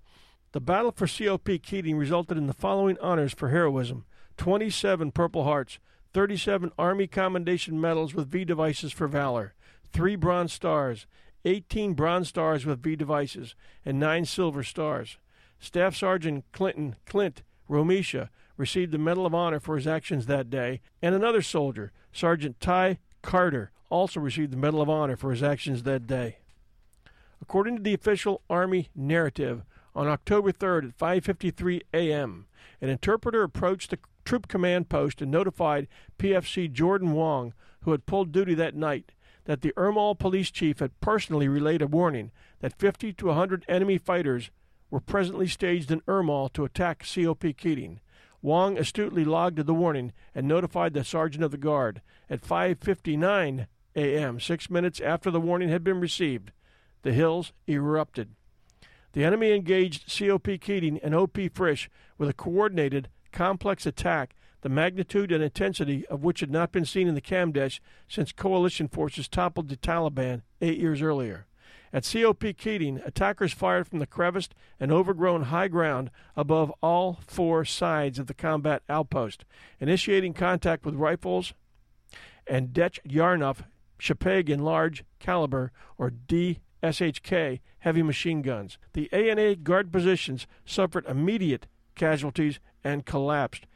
The 0.50 0.60
battle 0.60 0.90
for 0.90 1.06
COP 1.06 1.62
Keating 1.62 1.96
resulted 1.96 2.36
in 2.36 2.48
the 2.48 2.54
following 2.54 2.98
honors 2.98 3.32
for 3.32 3.50
heroism 3.50 4.04
27 4.40 5.12
Purple 5.12 5.44
Hearts, 5.44 5.78
37 6.14 6.72
Army 6.78 7.06
Commendation 7.06 7.78
Medals 7.78 8.14
with 8.14 8.30
V 8.30 8.46
devices 8.46 8.90
for 8.90 9.06
valor, 9.06 9.52
3 9.92 10.16
Bronze 10.16 10.50
Stars, 10.50 11.06
18 11.44 11.92
Bronze 11.92 12.30
Stars 12.30 12.64
with 12.64 12.82
V 12.82 12.96
devices, 12.96 13.54
and 13.84 14.00
9 14.00 14.24
Silver 14.24 14.62
Stars. 14.62 15.18
Staff 15.58 15.94
Sergeant 15.94 16.46
Clinton 16.52 16.96
Clint 17.04 17.42
Romesha 17.68 18.30
received 18.56 18.92
the 18.92 18.98
Medal 18.98 19.26
of 19.26 19.34
Honor 19.34 19.60
for 19.60 19.76
his 19.76 19.86
actions 19.86 20.24
that 20.24 20.48
day, 20.48 20.80
and 21.02 21.14
another 21.14 21.42
soldier, 21.42 21.92
Sergeant 22.10 22.58
Ty 22.60 22.98
Carter, 23.20 23.72
also 23.90 24.20
received 24.20 24.54
the 24.54 24.56
Medal 24.56 24.80
of 24.80 24.88
Honor 24.88 25.16
for 25.16 25.32
his 25.32 25.42
actions 25.42 25.82
that 25.82 26.06
day. 26.06 26.38
According 27.42 27.76
to 27.76 27.82
the 27.82 27.92
official 27.92 28.40
Army 28.48 28.88
narrative, 28.94 29.64
on 29.94 30.06
October 30.06 30.52
3rd 30.52 30.88
at 30.88 30.98
5:53 30.98 31.82
a.m., 31.92 32.46
an 32.80 32.88
interpreter 32.88 33.42
approached 33.42 33.90
the 33.90 33.98
troop 34.30 34.46
command 34.46 34.88
post 34.88 35.20
and 35.20 35.28
notified 35.28 35.88
PFC 36.16 36.70
Jordan 36.70 37.10
Wong, 37.10 37.52
who 37.80 37.90
had 37.90 38.06
pulled 38.06 38.30
duty 38.30 38.54
that 38.54 38.76
night, 38.76 39.10
that 39.46 39.60
the 39.60 39.72
Urmul 39.72 40.16
police 40.16 40.52
chief 40.52 40.78
had 40.78 41.00
personally 41.00 41.48
relayed 41.48 41.82
a 41.82 41.88
warning 41.88 42.30
that 42.60 42.78
50 42.78 43.12
to 43.14 43.26
100 43.26 43.64
enemy 43.66 43.98
fighters 43.98 44.52
were 44.88 45.00
presently 45.00 45.48
staged 45.48 45.90
in 45.90 46.00
Urmul 46.02 46.52
to 46.52 46.64
attack 46.64 47.04
COP 47.04 47.42
Keating. 47.56 47.98
Wong 48.40 48.78
astutely 48.78 49.24
logged 49.24 49.58
the 49.58 49.74
warning 49.74 50.12
and 50.32 50.46
notified 50.46 50.94
the 50.94 51.02
sergeant 51.02 51.42
of 51.42 51.50
the 51.50 51.56
guard. 51.56 52.00
At 52.30 52.40
5:59 52.40 53.66
a.m., 53.96 54.38
6 54.38 54.70
minutes 54.70 55.00
after 55.00 55.32
the 55.32 55.40
warning 55.40 55.70
had 55.70 55.82
been 55.82 55.98
received, 55.98 56.52
the 57.02 57.12
hills 57.12 57.52
erupted. 57.68 58.36
The 59.12 59.24
enemy 59.24 59.50
engaged 59.50 60.04
COP 60.16 60.60
Keating 60.60 61.00
and 61.02 61.16
OP 61.16 61.32
Fritsche 61.32 61.88
with 62.16 62.28
a 62.28 62.32
coordinated, 62.32 63.08
complex 63.32 63.86
attack, 63.86 64.34
the 64.62 64.68
magnitude 64.68 65.32
and 65.32 65.42
intensity 65.42 66.06
of 66.06 66.22
which 66.22 66.40
had 66.40 66.50
not 66.50 66.72
been 66.72 66.84
seen 66.84 67.08
in 67.08 67.14
the 67.14 67.20
Kamdesh 67.20 67.80
since 68.08 68.32
coalition 68.32 68.88
forces 68.88 69.28
toppled 69.28 69.68
the 69.68 69.76
Taliban 69.76 70.42
eight 70.60 70.78
years 70.78 71.00
earlier. 71.00 71.46
At 71.92 72.08
COP 72.10 72.56
Keating, 72.56 73.00
attackers 73.04 73.52
fired 73.52 73.88
from 73.88 73.98
the 73.98 74.06
creviced 74.06 74.54
and 74.78 74.92
overgrown 74.92 75.44
high 75.44 75.68
ground 75.68 76.10
above 76.36 76.72
all 76.82 77.18
four 77.26 77.64
sides 77.64 78.18
of 78.18 78.28
the 78.28 78.34
combat 78.34 78.82
outpost, 78.88 79.44
initiating 79.80 80.34
contact 80.34 80.84
with 80.84 80.94
rifles 80.94 81.52
and 82.46 82.68
Dech 82.68 82.98
Yarnov 83.08 83.64
Shpagin 84.00 84.60
large 84.60 85.04
caliber 85.18 85.72
or 85.98 86.10
DSHK 86.10 87.60
heavy 87.80 88.02
machine 88.02 88.42
guns. 88.42 88.78
The 88.92 89.12
ANA 89.12 89.56
guard 89.56 89.92
positions 89.92 90.46
suffered 90.64 91.06
immediate 91.06 91.66
casualties 91.94 92.60
and 92.84 93.06
collapsed. 93.06 93.66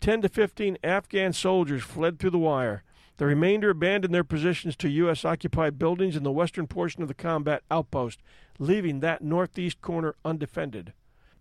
10 0.00 0.22
to 0.22 0.28
15 0.28 0.78
Afghan 0.82 1.32
soldiers 1.32 1.82
fled 1.82 2.18
through 2.18 2.30
the 2.30 2.38
wire. 2.38 2.82
The 3.18 3.26
remainder 3.26 3.70
abandoned 3.70 4.12
their 4.12 4.24
positions 4.24 4.74
to 4.76 4.88
U.S. 4.88 5.24
occupied 5.24 5.78
buildings 5.78 6.16
in 6.16 6.24
the 6.24 6.32
western 6.32 6.66
portion 6.66 7.02
of 7.02 7.08
the 7.08 7.14
combat 7.14 7.62
outpost, 7.70 8.20
leaving 8.58 9.00
that 9.00 9.22
northeast 9.22 9.80
corner 9.80 10.14
undefended. 10.24 10.92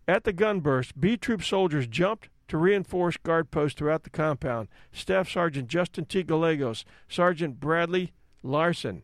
At 0.08 0.24
the 0.24 0.34
gun 0.34 0.60
burst, 0.60 1.00
B 1.00 1.18
Troop 1.18 1.44
soldiers 1.44 1.88
jumped 1.88 2.30
to 2.50 2.58
reinforce 2.58 3.18
guard 3.18 3.50
posts 3.50 3.80
throughout 3.80 4.04
the 4.04 4.10
compound. 4.10 4.68
Staff 4.92 5.30
Sergeant 5.30 5.70
Justin 5.70 6.06
T. 6.06 6.22
Gallegos, 6.22 6.86
Sergeant 7.08 7.60
Bradley 7.60 8.12
Larson, 8.44 9.04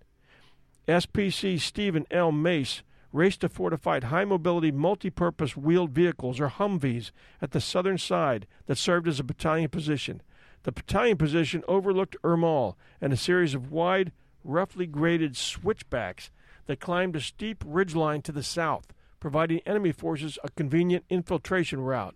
SPC 0.88 1.60
Stephen 1.60 2.06
L. 2.12 2.32
Mace 2.32 2.84
raced 3.12 3.42
to 3.42 3.50
fortified 3.50 4.06
high 4.06 4.26
mobility 4.26 4.72
multi 4.72 5.10
purpose 5.10 5.56
wheeled 5.56 5.92
vehicles, 5.92 6.40
or 6.40 6.50
Humvees, 6.50 7.12
at 7.42 7.52
the 7.52 7.62
southern 7.62 7.98
side 7.98 8.48
that 8.66 8.78
served 8.78 9.08
as 9.08 9.20
a 9.20 9.24
battalion 9.24 9.70
position. 9.70 10.22
The 10.64 10.72
battalion 10.72 11.18
position 11.18 11.64
overlooked 11.68 12.18
Urmul 12.24 12.76
and 13.00 13.14
a 13.14 13.18
series 13.18 13.54
of 13.54 13.72
wide, 13.72 14.12
roughly 14.44 14.86
graded 14.86 15.38
switchbacks 15.38 16.32
that 16.66 16.80
climbed 16.80 17.16
a 17.16 17.22
steep 17.22 17.64
ridgeline 17.64 18.24
to 18.24 18.32
the 18.32 18.44
south, 18.44 18.94
providing 19.20 19.60
enemy 19.66 19.92
forces 19.92 20.38
a 20.44 20.50
convenient 20.50 21.06
infiltration 21.10 21.80
route. 21.80 22.16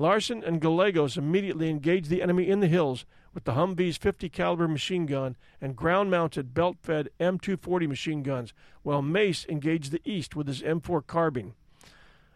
Larson 0.00 0.42
and 0.42 0.62
Gallegos 0.62 1.18
immediately 1.18 1.68
engaged 1.68 2.08
the 2.08 2.22
enemy 2.22 2.48
in 2.48 2.60
the 2.60 2.68
hills 2.68 3.04
with 3.34 3.44
the 3.44 3.52
Humvee's 3.52 3.98
50 3.98 4.30
caliber 4.30 4.66
machine 4.66 5.04
gun 5.04 5.36
and 5.60 5.76
ground-mounted 5.76 6.54
belt-fed 6.54 7.10
M240 7.20 7.86
machine 7.86 8.22
guns, 8.22 8.54
while 8.82 9.02
Mace 9.02 9.44
engaged 9.46 9.92
the 9.92 10.00
east 10.06 10.34
with 10.34 10.46
his 10.46 10.62
M4 10.62 11.06
carbine. 11.06 11.52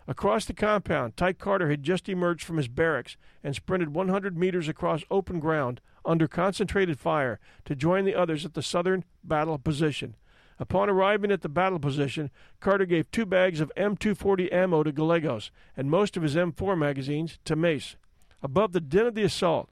Across 0.06 0.44
the 0.44 0.52
compound, 0.52 1.16
Ty 1.16 1.32
Carter 1.32 1.70
had 1.70 1.82
just 1.82 2.06
emerged 2.06 2.44
from 2.44 2.58
his 2.58 2.68
barracks 2.68 3.16
and 3.42 3.56
sprinted 3.56 3.94
100 3.94 4.36
meters 4.36 4.68
across 4.68 5.02
open 5.10 5.40
ground 5.40 5.80
under 6.04 6.28
concentrated 6.28 7.00
fire 7.00 7.40
to 7.64 7.74
join 7.74 8.04
the 8.04 8.14
others 8.14 8.44
at 8.44 8.52
the 8.52 8.62
southern 8.62 9.04
battle 9.24 9.56
position. 9.56 10.16
Upon 10.58 10.88
arriving 10.88 11.32
at 11.32 11.42
the 11.42 11.48
battle 11.48 11.78
position, 11.78 12.30
Carter 12.60 12.86
gave 12.86 13.10
two 13.10 13.26
bags 13.26 13.60
of 13.60 13.72
M240 13.76 14.52
ammo 14.52 14.82
to 14.82 14.92
Gallegos 14.92 15.50
and 15.76 15.90
most 15.90 16.16
of 16.16 16.22
his 16.22 16.36
M4 16.36 16.78
magazines 16.78 17.38
to 17.44 17.56
Mace. 17.56 17.96
Above 18.42 18.72
the 18.72 18.80
din 18.80 19.06
of 19.06 19.14
the 19.14 19.24
assault, 19.24 19.70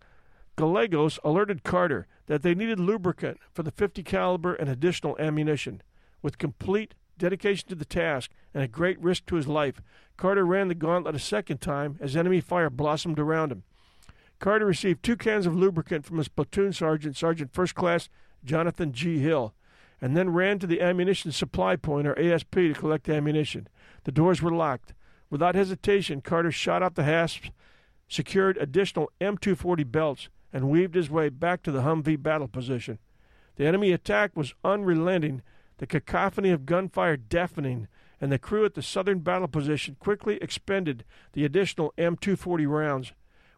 Gallegos 0.56 1.18
alerted 1.22 1.62
Carter 1.62 2.06
that 2.26 2.42
they 2.42 2.54
needed 2.54 2.80
lubricant 2.80 3.38
for 3.52 3.62
the 3.62 3.70
50 3.70 4.02
caliber 4.02 4.54
and 4.54 4.68
additional 4.68 5.16
ammunition. 5.18 5.82
With 6.20 6.38
complete 6.38 6.94
dedication 7.18 7.68
to 7.68 7.74
the 7.74 7.84
task 7.84 8.30
and 8.52 8.62
a 8.62 8.68
great 8.68 9.00
risk 9.00 9.26
to 9.26 9.36
his 9.36 9.46
life, 9.46 9.80
Carter 10.16 10.44
ran 10.44 10.68
the 10.68 10.74
gauntlet 10.74 11.14
a 11.14 11.20
second 11.20 11.60
time 11.60 11.96
as 12.00 12.16
enemy 12.16 12.40
fire 12.40 12.70
blossomed 12.70 13.18
around 13.18 13.52
him. 13.52 13.62
Carter 14.40 14.66
received 14.66 15.02
two 15.02 15.16
cans 15.16 15.46
of 15.46 15.54
lubricant 15.54 16.04
from 16.04 16.18
his 16.18 16.28
platoon 16.28 16.72
sergeant, 16.72 17.16
Sergeant 17.16 17.52
First 17.52 17.74
Class 17.74 18.08
Jonathan 18.44 18.92
G. 18.92 19.18
Hill, 19.20 19.54
and 20.02 20.16
then 20.16 20.30
ran 20.30 20.58
to 20.58 20.66
the 20.66 20.82
ammunition 20.82 21.30
supply 21.30 21.76
point, 21.76 22.08
or 22.08 22.18
ASP, 22.18 22.50
to 22.50 22.74
collect 22.74 23.08
ammunition. 23.08 23.68
The 24.02 24.10
doors 24.10 24.42
were 24.42 24.50
locked. 24.50 24.94
Without 25.30 25.54
hesitation, 25.54 26.20
Carter 26.20 26.50
shot 26.50 26.82
out 26.82 26.96
the 26.96 27.04
hasps, 27.04 27.50
secured 28.08 28.58
additional 28.58 29.10
M240 29.20 29.90
belts, 29.90 30.28
and 30.52 30.68
weaved 30.68 30.96
his 30.96 31.08
way 31.08 31.28
back 31.28 31.62
to 31.62 31.70
the 31.70 31.82
Humvee 31.82 32.20
battle 32.20 32.48
position. 32.48 32.98
The 33.56 33.66
enemy 33.66 33.92
attack 33.92 34.36
was 34.36 34.54
unrelenting, 34.64 35.40
the 35.78 35.86
cacophony 35.86 36.50
of 36.50 36.66
gunfire 36.66 37.16
deafening, 37.16 37.86
and 38.20 38.32
the 38.32 38.38
crew 38.38 38.64
at 38.64 38.74
the 38.74 38.82
southern 38.82 39.20
battle 39.20 39.48
position 39.48 39.96
quickly 40.00 40.36
expended 40.42 41.04
the 41.32 41.44
additional 41.44 41.94
M240 41.96 42.68
rounds. 42.68 43.12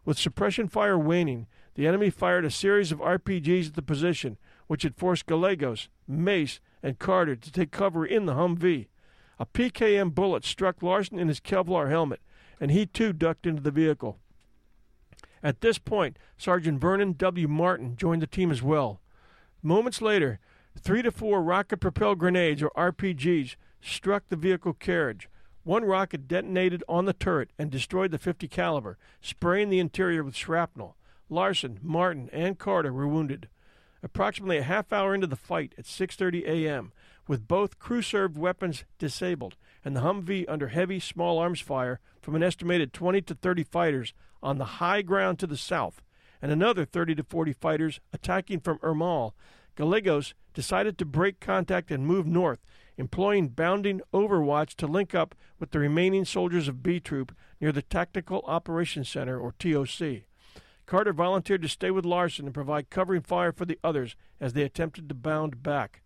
With 0.05 0.19
suppression 0.19 0.67
fire 0.67 0.97
waning, 0.97 1.47
the 1.73 1.87
enemy 1.87 2.11
fired 2.11 2.45
a 2.45 2.51
series 2.51 2.91
of 2.91 2.99
RPGs 2.99 3.69
at 3.69 3.73
the 3.73 3.81
position, 3.81 4.37
which 4.67 4.83
had 4.83 4.95
forced 4.95 5.25
Gallegos, 5.25 5.89
Mace, 6.07 6.59
and 6.81 6.99
Carter 6.99 7.35
to 7.35 7.51
take 7.51 7.71
cover 7.71 8.05
in 8.05 8.25
the 8.25 8.33
Humvee. 8.33 8.87
A 9.39 9.45
PKM 9.45 10.13
bullet 10.13 10.45
struck 10.45 10.81
Larson 10.81 11.19
in 11.19 11.27
his 11.27 11.39
Kevlar 11.39 11.89
helmet, 11.89 12.21
and 12.59 12.71
he 12.71 12.85
too 12.85 13.11
ducked 13.11 13.45
into 13.45 13.61
the 13.61 13.71
vehicle. 13.71 14.17
At 15.43 15.61
this 15.61 15.77
point, 15.77 16.17
Sergeant 16.37 16.79
Vernon 16.79 17.13
W. 17.17 17.47
Martin 17.47 17.95
joined 17.95 18.21
the 18.21 18.27
team 18.27 18.49
as 18.49 18.63
well. 18.63 19.01
Moments 19.61 20.01
later, 20.01 20.39
three 20.79 21.01
to 21.01 21.11
four 21.11 21.43
rocket 21.43 21.77
propelled 21.77 22.19
grenades, 22.19 22.63
or 22.63 22.71
RPGs, 22.75 23.55
struck 23.81 24.23
the 24.29 24.35
vehicle 24.35 24.73
carriage. 24.73 25.29
One 25.63 25.83
rocket 25.83 26.27
detonated 26.27 26.83
on 26.87 27.05
the 27.05 27.13
turret 27.13 27.51
and 27.57 27.69
destroyed 27.69 28.11
the 28.11 28.17
50 28.17 28.47
caliber, 28.47 28.97
spraying 29.21 29.69
the 29.69 29.79
interior 29.79 30.23
with 30.23 30.35
shrapnel. 30.35 30.95
Larson, 31.29 31.79
Martin, 31.81 32.29
and 32.31 32.57
Carter 32.57 32.93
were 32.93 33.07
wounded 33.07 33.49
approximately 34.05 34.57
a 34.57 34.63
half 34.63 34.93
hour 34.93 35.15
into 35.15 35.25
the 35.25 35.35
fight 35.35 35.73
at 35.79 35.85
6:30 35.85 36.45
a.m., 36.45 36.93
with 37.27 37.47
both 37.47 37.79
crew-served 37.79 38.37
weapons 38.37 38.85
disabled 38.99 39.55
and 39.83 39.95
the 39.95 40.01
Humvee 40.01 40.45
under 40.47 40.67
heavy 40.67 40.99
small 40.99 41.39
arms 41.39 41.59
fire 41.59 41.99
from 42.21 42.35
an 42.35 42.43
estimated 42.43 42.93
20 42.93 43.21
to 43.23 43.33
30 43.33 43.63
fighters 43.63 44.13
on 44.43 44.59
the 44.59 44.79
high 44.79 45.01
ground 45.01 45.39
to 45.39 45.47
the 45.47 45.57
south. 45.57 46.03
and 46.41 46.51
another 46.51 46.85
30 46.85 47.15
to 47.15 47.23
40 47.23 47.53
fighters 47.53 47.99
attacking 48.13 48.59
from 48.59 48.77
Urmul, 48.79 49.31
Gallegos 49.75 50.35
decided 50.53 50.97
to 50.97 51.05
break 51.05 51.39
contact 51.39 51.89
and 51.89 52.05
move 52.05 52.27
north, 52.27 52.59
employing 52.97 53.47
bounding 53.47 54.01
overwatch 54.13 54.75
to 54.75 54.85
link 54.85 55.15
up 55.15 55.33
with 55.59 55.71
the 55.71 55.79
remaining 55.79 56.25
soldiers 56.25 56.67
of 56.67 56.83
B 56.83 56.99
Troop 56.99 57.35
near 57.59 57.71
the 57.71 57.81
Tactical 57.81 58.43
Operations 58.45 59.09
Center, 59.09 59.39
or 59.39 59.53
TOC. 59.53 60.25
Carter 60.85 61.13
volunteered 61.13 61.61
to 61.63 61.67
stay 61.67 61.89
with 61.89 62.05
Larson 62.05 62.45
and 62.45 62.53
provide 62.53 62.89
covering 62.89 63.21
fire 63.21 63.51
for 63.51 63.65
the 63.65 63.79
others 63.83 64.15
as 64.39 64.53
they 64.53 64.61
attempted 64.61 65.09
to 65.09 65.15
bound 65.15 65.63
back. 65.63 66.01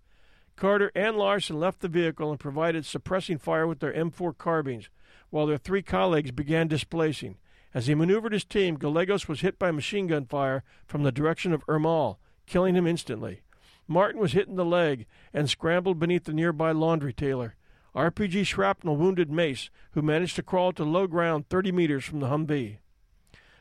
Carter 0.55 0.91
and 0.95 1.17
Larson 1.17 1.59
left 1.59 1.79
the 1.79 1.87
vehicle 1.87 2.31
and 2.31 2.39
provided 2.39 2.85
suppressing 2.85 3.37
fire 3.37 3.65
with 3.67 3.79
their 3.79 3.93
M4 3.93 4.37
carbines, 4.37 4.89
while 5.29 5.45
their 5.45 5.57
three 5.57 5.81
colleagues 5.81 6.31
began 6.31 6.67
displacing. 6.67 7.37
As 7.73 7.87
he 7.87 7.95
maneuvered 7.95 8.33
his 8.33 8.45
team, 8.45 8.75
Gallegos 8.75 9.27
was 9.27 9.41
hit 9.41 9.59
by 9.59 9.71
machine 9.71 10.07
gun 10.07 10.25
fire 10.25 10.63
from 10.85 11.03
the 11.03 11.11
direction 11.11 11.53
of 11.53 11.65
Urmul, 11.67 12.17
killing 12.45 12.75
him 12.75 12.87
instantly. 12.87 13.41
Martin 13.87 14.19
was 14.19 14.33
hit 14.33 14.47
in 14.47 14.55
the 14.55 14.65
leg 14.65 15.05
and 15.33 15.49
scrambled 15.49 15.99
beneath 15.99 16.25
the 16.25 16.33
nearby 16.33 16.71
laundry 16.71 17.13
tailor. 17.13 17.55
RPG 17.95 18.45
shrapnel 18.45 18.97
wounded 18.97 19.31
Mace, 19.31 19.69
who 19.91 20.01
managed 20.01 20.35
to 20.35 20.43
crawl 20.43 20.71
to 20.73 20.83
low 20.83 21.07
ground 21.07 21.49
30 21.49 21.71
meters 21.71 22.05
from 22.05 22.19
the 22.19 22.27
Humvee. 22.27 22.77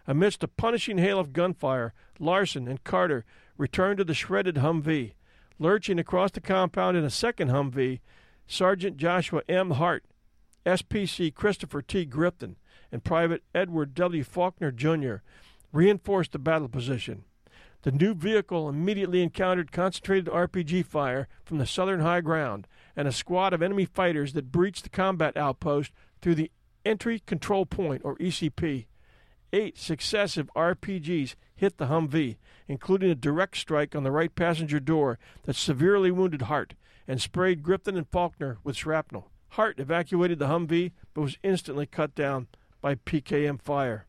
Amidst 0.09 0.43
a 0.43 0.49
punishing 0.49 0.97
hail 0.97 1.21
of 1.21 1.35
gunfire, 1.35 1.93
Larson 2.19 2.67
and 2.67 2.83
Carter 2.83 3.27
returned 3.59 3.99
to 3.99 4.05
the 4.05 4.15
shredded 4.15 4.55
Humvee. 4.57 5.13
Lurching 5.59 5.99
across 5.99 6.31
the 6.31 6.41
compound 6.41 6.97
in 6.97 7.05
a 7.05 7.11
second 7.11 7.51
Humvee, 7.51 8.01
Sergeant 8.47 8.97
Joshua 8.97 9.43
M. 9.51 9.73
Hardt, 9.73 10.07
SPC 10.65 11.35
Christopher 11.35 11.83
T. 11.83 12.07
Griffin, 12.07 12.57
and 12.91 13.05
Private 13.05 13.43
Edward 13.55 13.95
W. 13.95 14.25
Faulkner, 14.25 14.73
Jr. 14.73 15.17
reinforced 15.73 16.33
the 16.33 16.39
battle 16.39 16.71
position. 16.71 17.25
The 17.83 17.93
new 17.93 18.15
vehicle 18.15 18.67
immediately 18.67 19.23
encountered 19.23 19.73
concentrated 19.73 20.33
RPG 20.33 20.87
fire 20.87 21.29
from 21.45 21.59
the 21.59 21.67
southern 21.67 22.01
high 22.01 22.23
ground 22.23 22.67
and 22.97 23.07
a 23.07 23.13
squad 23.13 23.53
of 23.53 23.61
enemy 23.61 23.85
fighters 23.85 24.33
that 24.33 24.51
breached 24.51 24.85
the 24.85 24.91
combat 24.91 25.37
outpost 25.37 25.93
through 26.23 26.37
the 26.37 26.51
Entry 26.87 27.19
Control 27.21 27.67
Point, 27.67 28.01
or 28.07 28.17
ECP. 28.17 28.87
Eight 29.53 29.79
successive 29.79 30.51
RPGs 30.55 31.35
hit 31.55 31.79
the 31.79 31.87
Humvee, 31.87 32.37
including 32.67 33.11
a 33.11 33.15
direct 33.15 33.57
strike 33.57 33.97
on 33.97 34.03
the 34.03 34.11
right 34.11 34.35
passenger 34.35 34.79
door 34.79 35.19
that 35.45 35.57
severely 35.57 36.11
wounded 36.11 36.43
Hardt 36.43 36.75
and 37.07 37.21
sprayed 37.21 37.63
Griffin 37.63 37.97
and 37.97 38.07
Faulkner 38.07 38.59
with 38.63 38.77
shrapnel. 38.77 39.31
Hardt 39.51 39.81
evacuated 39.81 40.39
the 40.39 40.49
Humvee 40.49 40.93
but 41.15 41.23
was 41.23 41.39
instantly 41.43 41.87
cut 41.87 42.15
down 42.15 42.49
by 42.83 42.95
PKM 42.95 43.61
fire. 43.61 44.07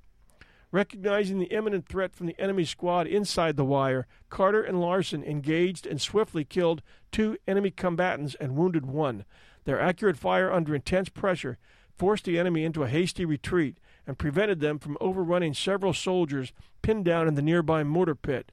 Recognizing 0.72 1.40
the 1.40 1.46
imminent 1.46 1.88
threat 1.88 2.14
from 2.14 2.28
the 2.28 2.40
enemy 2.40 2.66
squad 2.66 3.08
inside 3.08 3.56
the 3.56 3.66
wire, 3.66 4.06
Carter 4.30 4.62
and 4.62 4.80
Larson 4.80 5.24
engaged 5.24 5.88
and 5.88 6.00
swiftly 6.00 6.44
killed 6.44 6.84
two 7.12 7.38
enemy 7.48 7.72
combatants 7.72 8.36
and 8.36 8.56
wounded 8.56 8.86
one. 8.86 9.26
Their 9.64 9.80
accurate 9.80 10.18
fire 10.18 10.52
under 10.52 10.76
intense 10.76 11.10
pressure 11.10 11.58
forced 11.98 12.26
the 12.26 12.38
enemy 12.38 12.66
into 12.66 12.84
a 12.84 12.88
hasty 12.88 13.26
retreat 13.26 13.78
and 14.10 14.18
prevented 14.18 14.60
them 14.60 14.80
from 14.80 14.98
overrunning 15.00 15.54
several 15.54 15.94
soldiers 15.94 16.52
pinned 16.82 17.06
down 17.06 17.28
in 17.28 17.36
the 17.36 17.44
nearby 17.44 17.84
mortar 17.84 18.16
pit. 18.16 18.52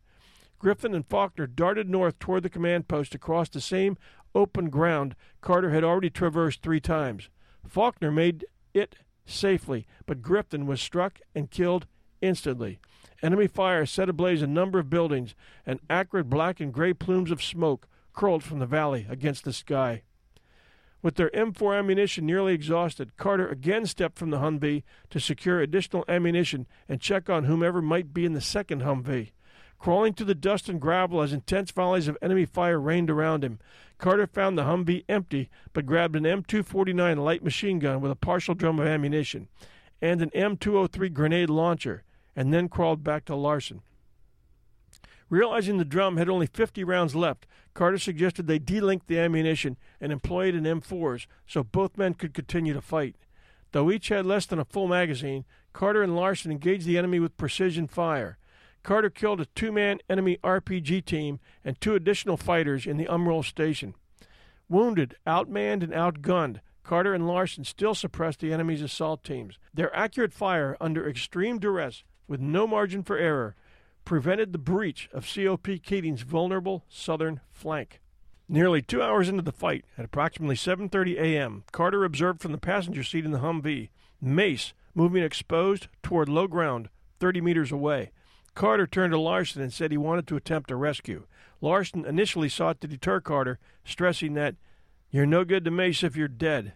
Griffin 0.59 0.95
and 0.95 1.07
Faulkner 1.07 1.47
darted 1.47 1.89
north 1.89 2.19
toward 2.19 2.43
the 2.43 2.51
command 2.51 2.89
post 2.89 3.15
across 3.15 3.49
the 3.49 3.61
same 3.63 3.97
open 4.35 4.69
ground 4.69 5.17
Carter 5.41 5.71
had 5.71 5.83
already 5.83 6.11
traversed 6.11 6.61
three 6.61 6.79
times. 6.79 7.31
Faulkner 7.67 8.13
made 8.13 8.45
it 8.75 8.97
safely, 9.25 9.87
but 10.05 10.21
Griffin 10.21 10.67
was 10.67 10.79
struck 10.79 11.21
and 11.35 11.51
killed 11.51 11.87
instantly. 12.21 12.79
Enemy 13.23 13.47
fire 13.47 13.87
set 13.87 14.11
ablaze 14.11 14.43
a 14.43 14.47
number 14.47 14.79
of 14.79 14.91
buildings, 14.91 15.35
and 15.65 15.81
acrid 15.89 16.29
black 16.29 16.61
and 16.61 16.71
gray 16.71 16.93
plumes 16.93 17.31
of 17.31 17.43
smoke 17.43 17.89
curled 18.13 18.43
from 18.43 18.59
the 18.59 18.67
valley 18.67 19.07
against 19.09 19.45
the 19.45 19.55
sky. 19.55 20.03
With 21.07 21.15
their 21.15 21.31
M4 21.31 21.79
ammunition 21.79 22.27
nearly 22.27 22.53
exhausted, 22.53 23.17
Carter 23.17 23.47
again 23.47 23.87
stepped 23.87 24.19
from 24.19 24.31
the 24.31 24.41
Humvee 24.41 24.83
to 25.11 25.21
secure 25.21 25.61
additional 25.61 26.05
ammunition 26.09 26.67
and 26.89 27.01
check 27.01 27.31
on 27.31 27.45
whomever 27.45 27.81
might 27.81 28.13
be 28.13 28.25
in 28.25 28.33
the 28.33 28.41
second 28.41 28.83
Humvee. 28.83 29.31
Crawling 29.79 30.15
through 30.15 30.27
the 30.27 30.35
dust 30.35 30.69
and 30.69 30.81
gravel 30.81 31.23
as 31.23 31.33
intense 31.33 31.71
volleys 31.71 32.09
of 32.09 32.19
enemy 32.21 32.45
fire 32.45 32.81
rained 32.81 33.09
around 33.09 33.45
him, 33.45 33.61
Carter 33.99 34.27
found 34.27 34.59
the 34.59 34.65
Humvee 34.65 35.05
empty 35.09 35.49
but 35.73 35.87
grabbed 35.87 36.17
an 36.17 36.25
M249 36.25 37.23
light 37.23 37.45
machine 37.45 37.79
gun 37.79 38.01
with 38.01 38.11
a 38.11 38.17
partial 38.17 38.57
drum 38.57 38.81
of 38.81 38.89
ammunition 38.89 39.47
and 40.03 40.21
an 40.21 40.31
M203 40.31 41.13
grenade 41.13 41.51
launcher 41.51 42.03
and 42.35 42.53
then 42.53 42.69
crawled 42.69 43.05
back 43.05 43.25
to 43.27 43.37
Larson. 43.37 43.83
Realizing 45.29 45.79
the 45.79 45.85
drum 45.85 46.17
had 46.17 46.29
only 46.29 46.47
50 46.47 46.85
rounds 46.85 47.17
left, 47.17 47.47
Carter 47.75 47.99
suggested 47.99 48.47
they 48.47 48.61
delink 48.61 49.03
the 49.07 49.19
ammunition 49.19 49.77
and 50.01 50.13
employ 50.13 50.49
it 50.49 50.55
in 50.55 50.65
M4s 50.65 51.27
so 51.47 51.65
both 51.65 51.99
men 51.99 52.15
could 52.15 52.33
continue 52.33 52.73
to 52.73 52.81
fight. 52.81 53.17
Though 53.73 53.91
each 53.91 54.09
had 54.09 54.25
less 54.25 54.47
than 54.47 54.59
a 54.59 54.65
full 54.65 54.87
magazine, 54.87 55.45
Carter 55.73 56.03
and 56.03 56.15
Larson 56.15 56.51
engaged 56.51 56.87
the 56.87 56.97
enemy 56.97 57.19
with 57.19 57.37
precision 57.37 57.89
fire. 57.89 58.39
Carter 58.83 59.11
killed 59.11 59.41
a 59.41 59.47
two 59.47 59.73
man 59.73 59.99
enemy 60.09 60.39
RPG 60.45 61.05
team 61.05 61.41
and 61.65 61.79
two 61.81 61.97
additional 61.97 62.37
fighters 62.37 62.87
in 62.87 62.97
the 62.97 63.07
Urmul 63.07 63.45
station. 63.45 63.95
Wounded, 64.69 65.17
outmanned, 65.27 65.83
and 65.83 65.93
outgunned, 65.93 66.61
Carter 66.85 67.13
and 67.13 67.27
Larson 67.27 67.65
still 67.65 67.97
suppressed 67.97 68.39
the 68.39 68.53
enemy's 68.53 68.83
assault 68.83 69.25
teams. 69.25 69.59
Their 69.75 69.95
accurate 69.95 70.33
fire 70.33 70.77
under 70.81 71.09
extreme 71.09 71.59
duress 71.59 72.05
with 72.29 72.41
no 72.41 72.67
margin 72.67 73.03
for 73.03 73.19
error, 73.19 73.57
prevented 74.07 74.53
the 74.53 74.59
breach 74.59 75.11
of 75.13 75.27
COP 75.27 75.83
Keating's 75.83 76.23
vulnerable 76.23 76.85
southern 76.89 77.41
flank. 77.53 78.01
Nearly 78.49 78.81
two 78.81 79.03
hours 79.03 79.29
into 79.29 79.43
the 79.43 79.53
fight, 79.53 79.85
at 79.99 80.05
approximately 80.05 80.55
7:30 80.55 81.19
a.m., 81.19 81.65
Carter 81.73 82.05
observed 82.05 82.41
from 82.41 82.53
the 82.53 82.59
passenger 82.59 83.03
seat 83.03 83.27
in 83.27 83.33
the 83.33 83.41
Humvee 83.41 83.91
Mace 84.23 84.73
moving 84.95 85.23
exposed 85.23 85.89
toward 86.03 86.29
low 86.29 86.47
ground, 86.47 86.89
30 87.19 87.41
meters 87.43 87.73
away. 87.73 88.13
Carter 88.55 88.87
turned 88.87 89.13
to 89.13 89.19
Larson 89.19 89.61
and 89.61 89.73
said 89.73 89.91
he 89.91 89.99
wanted 89.99 90.27
to 90.29 90.37
attempt 90.37 90.71
a 90.71 90.77
rescue. 90.77 91.27
Larson 91.61 92.07
initially 92.07 92.49
sought 92.49 92.81
to 92.81 92.89
deter 92.89 93.21
Carter, 93.21 93.59
stressing 93.85 94.35
that 94.35 94.55
you're 95.11 95.27
no 95.27 95.45
good 95.45 95.65
to 95.65 95.71
Mace 95.71 96.03
if 96.03 96.17
you're 96.17 96.29
dead. 96.29 96.73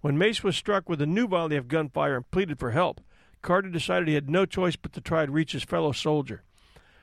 When 0.00 0.18
Mace 0.18 0.42
was 0.42 0.56
struck 0.56 0.88
with 0.88 1.00
a 1.00 1.06
new 1.06 1.28
volley 1.28 1.56
of 1.56 1.68
gunfire 1.68 2.16
and 2.16 2.30
pleaded 2.30 2.58
for 2.58 2.70
help, 2.70 3.00
Carter 3.46 3.68
decided 3.68 4.08
he 4.08 4.14
had 4.14 4.28
no 4.28 4.44
choice 4.44 4.74
but 4.74 4.92
to 4.92 5.00
try 5.00 5.24
to 5.24 5.30
reach 5.30 5.52
his 5.52 5.62
fellow 5.62 5.92
soldier. 5.92 6.42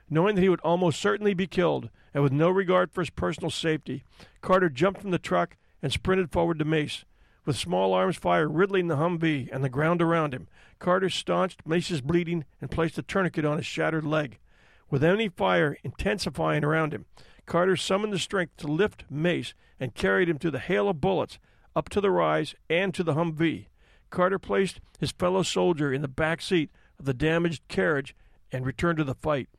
Knowing 0.10 0.36
that 0.36 0.41
he 0.41 0.49
would 0.49 0.60
almost 0.60 0.99
certainly 0.99 1.34
be 1.34 1.47
killed, 1.47 1.89
and 2.13 2.21
with 2.21 2.34
no 2.34 2.49
regard 2.49 2.91
for 2.91 2.99
his 2.99 3.10
personal 3.10 3.49
safety, 3.49 4.03
Carter 4.41 4.67
jumped 4.67 4.99
from 4.99 5.12
the 5.12 5.17
truck 5.17 5.56
and 5.82 5.89
sprinted 5.89 6.34
forward 6.34 6.60
to 6.60 6.65
Mace. 6.65 7.06
With 7.45 7.56
small 7.56 7.93
arms 7.93 8.17
fire 8.17 8.49
riddling 8.49 8.89
the 8.89 8.97
Humvee 8.97 9.47
and 9.53 9.63
the 9.63 9.69
ground 9.69 10.01
around 10.01 10.34
him, 10.34 10.49
Carter 10.79 11.10
staunched 11.10 11.65
Mace's 11.65 12.01
bleeding 12.01 12.43
and 12.60 12.69
placed 12.69 12.97
a 12.97 13.03
tourniquet 13.03 13.45
on 13.45 13.56
his 13.56 13.65
shattered 13.65 14.06
leg. 14.06 14.38
With 14.89 15.01
enemy 15.01 15.29
fire 15.29 15.77
intensifying 15.82 16.65
around 16.65 16.93
him, 16.93 17.06
Carter 17.45 17.77
summoned 17.77 18.12
the 18.12 18.19
strength 18.19 18.58
to 18.58 18.67
lift 18.67 19.06
Mace 19.10 19.53
and 19.79 19.95
carried 19.95 20.27
him 20.27 20.39
through 20.39 20.51
the 20.51 20.60
hail 20.60 20.89
of 20.89 20.99
bullets 20.99 21.39
up 21.73 21.88
to 21.88 22.01
the 22.01 22.12
rise 22.12 22.53
and 22.69 22.93
to 22.95 23.01
the 23.01 23.13
Humvee. 23.13 23.67
Carter 24.13 24.38
placed 24.38 24.80
his 24.99 25.12
fellow 25.12 25.41
soldier 25.41 25.91
in 25.91 26.04
the 26.04 26.08
back 26.08 26.39
seat 26.39 26.69
of 26.99 27.06
the 27.06 27.15
damaged 27.15 27.67
carriage 27.67 28.15
and 28.52 28.63
returned 28.63 28.99
to 28.99 29.04
the 29.04 29.15
fight. 29.15 29.49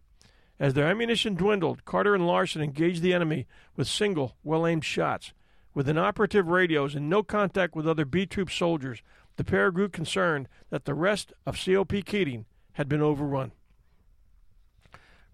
As 0.60 0.74
their 0.74 0.86
ammunition 0.86 1.34
dwindled, 1.34 1.84
Carter 1.84 2.14
and 2.14 2.24
Larson 2.24 2.62
engaged 2.62 3.02
the 3.02 3.12
enemy 3.12 3.48
with 3.74 3.88
single, 3.88 4.36
well 4.44 4.64
aimed 4.64 4.84
shots. 4.84 5.32
With 5.74 5.88
inoperative 5.88 6.46
radios 6.46 6.94
and 6.94 7.10
no 7.10 7.24
contact 7.24 7.74
with 7.74 7.88
other 7.88 8.04
B 8.04 8.26
Troop 8.26 8.48
soldiers, 8.48 9.02
the 9.34 9.42
pair 9.42 9.72
grew 9.72 9.88
concerned 9.88 10.48
that 10.70 10.84
the 10.84 10.94
rest 10.94 11.32
of 11.44 11.58
COP 11.58 12.04
Keating 12.04 12.46
had 12.74 12.88
been 12.88 13.02
overrun. 13.02 13.50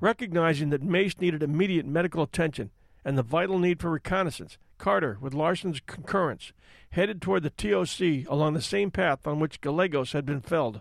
Recognizing 0.01 0.71
that 0.71 0.83
Mace 0.83 1.21
needed 1.21 1.43
immediate 1.43 1.85
medical 1.85 2.23
attention 2.23 2.71
and 3.05 3.17
the 3.17 3.23
vital 3.23 3.59
need 3.59 3.81
for 3.81 3.91
reconnaissance, 3.91 4.59
Carter, 4.79 5.19
with 5.21 5.35
Larson's 5.35 5.81
concurrence, 5.81 6.53
headed 6.91 7.21
toward 7.21 7.43
the 7.43 7.51
TOC 7.51 8.31
along 8.31 8.55
the 8.55 8.63
same 8.63 8.91
path 8.91 9.27
on 9.27 9.39
which 9.39 9.61
Gallegos 9.61 10.13
had 10.13 10.27
been 10.27 10.41
felled. 10.41 10.81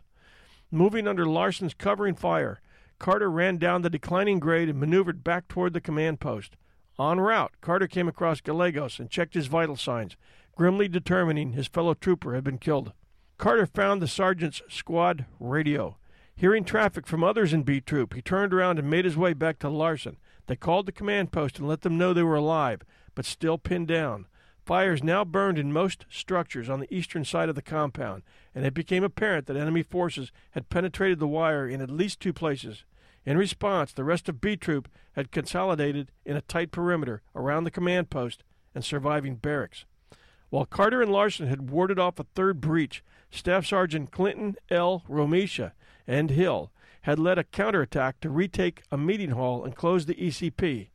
Moving 0.71 1.07
under 1.07 1.25
Larson's 1.25 1.73
covering 1.73 2.15
fire, 2.15 2.61
Carter 2.99 3.29
ran 3.29 3.57
down 3.57 3.81
the 3.81 3.89
declining 3.89 4.39
grade 4.39 4.69
and 4.69 4.79
maneuvered 4.79 5.23
back 5.23 5.47
toward 5.47 5.73
the 5.73 5.81
command 5.81 6.19
post. 6.19 6.55
En 6.99 7.19
route, 7.19 7.53
Carter 7.61 7.87
came 7.87 8.07
across 8.07 8.41
Gallegos 8.41 8.99
and 8.99 9.09
checked 9.09 9.33
his 9.33 9.47
vital 9.47 9.77
signs, 9.77 10.17
grimly 10.55 10.89
determining 10.89 11.53
his 11.53 11.67
fellow 11.67 11.93
trooper 11.93 12.35
had 12.35 12.43
been 12.43 12.57
killed. 12.57 12.91
Carter 13.37 13.65
found 13.65 14.01
the 14.01 14.07
sergeant's 14.07 14.61
squad 14.67 15.25
radio. 15.39 15.95
Hearing 16.35 16.65
traffic 16.65 17.07
from 17.07 17.23
others 17.23 17.53
in 17.53 17.63
B 17.63 17.79
Troop, 17.79 18.13
he 18.13 18.21
turned 18.21 18.53
around 18.53 18.79
and 18.79 18.89
made 18.89 19.05
his 19.05 19.15
way 19.15 19.33
back 19.33 19.59
to 19.59 19.69
Larson. 19.69 20.17
They 20.49 20.55
called 20.55 20.87
the 20.87 20.91
command 20.91 21.31
post 21.31 21.59
and 21.59 21.67
let 21.67 21.81
them 21.81 21.95
know 21.95 22.11
they 22.11 22.23
were 22.23 22.33
alive, 22.33 22.81
but 23.13 23.23
still 23.23 23.59
pinned 23.59 23.87
down. 23.87 24.25
Fires 24.65 25.03
now 25.03 25.23
burned 25.23 25.59
in 25.59 25.71
most 25.71 26.07
structures 26.09 26.67
on 26.67 26.79
the 26.79 26.91
eastern 26.91 27.23
side 27.23 27.49
of 27.49 27.55
the 27.55 27.61
compound, 27.61 28.23
and 28.55 28.65
it 28.65 28.73
became 28.73 29.03
apparent 29.03 29.45
that 29.45 29.55
enemy 29.55 29.83
forces 29.83 30.31
had 30.51 30.69
penetrated 30.69 31.19
the 31.19 31.27
wire 31.27 31.67
in 31.67 31.81
at 31.81 31.91
least 31.91 32.19
two 32.19 32.33
places. 32.33 32.83
In 33.27 33.37
response, 33.37 33.91
the 33.91 34.03
rest 34.03 34.27
of 34.27 34.41
B 34.41 34.57
Troop 34.57 34.89
had 35.11 35.31
consolidated 35.31 36.11
in 36.25 36.35
a 36.35 36.41
tight 36.41 36.71
perimeter 36.71 37.21
around 37.35 37.65
the 37.65 37.69
command 37.69 38.09
post 38.09 38.43
and 38.73 38.83
surviving 38.83 39.35
barracks. 39.35 39.85
While 40.49 40.65
Carter 40.65 41.03
and 41.03 41.11
Larson 41.11 41.45
had 41.45 41.69
warded 41.69 41.99
off 41.99 42.17
a 42.17 42.23
third 42.23 42.59
breach, 42.59 43.03
Staff 43.29 43.67
Sergeant 43.67 44.09
Clinton 44.09 44.55
L. 44.71 45.03
Romesha 45.07 45.73
and 46.07 46.31
Hill 46.31 46.71
had 47.09 47.19
led 47.19 47.39
a 47.39 47.43
counterattack 47.43 48.19
to 48.21 48.29
retake 48.29 48.83
a 48.91 48.97
meeting 48.97 49.31
hall 49.31 49.65
and 49.65 49.75
close 49.75 50.05
the 50.05 50.15
ECP. 50.15 50.89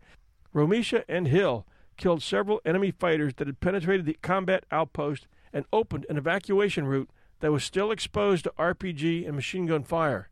Romesha 0.54 1.02
and 1.08 1.26
Hill 1.26 1.66
killed 1.96 2.22
several 2.22 2.60
enemy 2.64 2.92
fighters 2.92 3.34
that 3.34 3.48
had 3.48 3.60
penetrated 3.60 4.06
the 4.06 4.16
combat 4.22 4.64
outpost 4.70 5.26
and 5.52 5.64
opened 5.72 6.06
an 6.08 6.16
evacuation 6.16 6.86
route 6.86 7.10
that 7.40 7.52
was 7.52 7.64
still 7.64 7.90
exposed 7.90 8.44
to 8.44 8.52
RPG 8.58 9.26
and 9.26 9.34
machine 9.34 9.66
gun 9.66 9.82
fire. 9.82 10.28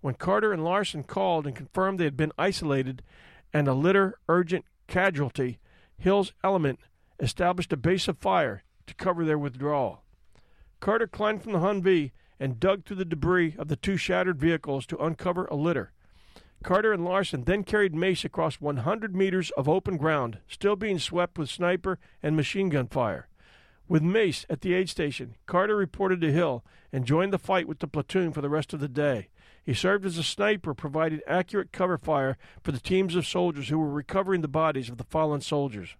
When 0.00 0.14
Carter 0.14 0.52
and 0.52 0.62
Larson 0.62 1.02
called 1.02 1.46
and 1.46 1.56
confirmed 1.56 1.98
they 1.98 2.04
had 2.04 2.16
been 2.16 2.32
isolated 2.38 3.02
and 3.52 3.66
a 3.66 3.74
litter 3.74 4.18
urgent 4.28 4.64
casualty, 4.86 5.58
Hill's 5.96 6.32
element 6.44 6.78
established 7.18 7.72
a 7.72 7.76
base 7.76 8.06
of 8.06 8.18
fire 8.18 8.62
to 8.86 8.94
cover 8.94 9.24
their 9.24 9.38
withdrawal. 9.38 10.02
Carter 10.80 11.06
climbed 11.06 11.42
from 11.42 11.52
the 11.52 11.58
Humvee 11.58 12.12
and 12.44 12.60
dug 12.60 12.84
through 12.84 12.96
the 12.96 13.06
debris 13.06 13.54
of 13.58 13.68
the 13.68 13.76
two 13.76 13.96
shattered 13.96 14.38
vehicles 14.38 14.84
to 14.84 15.02
uncover 15.02 15.46
a 15.46 15.54
litter. 15.54 15.92
Carter 16.62 16.92
and 16.92 17.02
Larson 17.02 17.44
then 17.44 17.64
carried 17.64 17.94
Mace 17.94 18.22
across 18.22 18.60
100 18.60 19.16
meters 19.16 19.50
of 19.52 19.66
open 19.66 19.96
ground, 19.96 20.36
still 20.46 20.76
being 20.76 20.98
swept 20.98 21.38
with 21.38 21.48
sniper 21.48 21.98
and 22.22 22.36
machine 22.36 22.68
gun 22.68 22.86
fire. 22.86 23.28
With 23.88 24.02
Mace 24.02 24.44
at 24.50 24.60
the 24.60 24.74
aid 24.74 24.90
station, 24.90 25.36
Carter 25.46 25.74
reported 25.74 26.20
to 26.20 26.32
Hill 26.32 26.62
and 26.92 27.06
joined 27.06 27.32
the 27.32 27.38
fight 27.38 27.66
with 27.66 27.78
the 27.78 27.88
platoon 27.88 28.30
for 28.30 28.42
the 28.42 28.50
rest 28.50 28.74
of 28.74 28.80
the 28.80 28.88
day. 28.88 29.28
He 29.64 29.72
served 29.72 30.04
as 30.04 30.18
a 30.18 30.22
sniper, 30.22 30.74
providing 30.74 31.20
accurate 31.26 31.72
cover 31.72 31.96
fire 31.96 32.36
for 32.62 32.72
the 32.72 32.78
teams 32.78 33.16
of 33.16 33.26
soldiers 33.26 33.70
who 33.70 33.78
were 33.78 33.88
recovering 33.88 34.42
the 34.42 34.48
bodies 34.48 34.90
of 34.90 34.98
the 34.98 35.04
fallen 35.04 35.40
soldiers. 35.40 35.96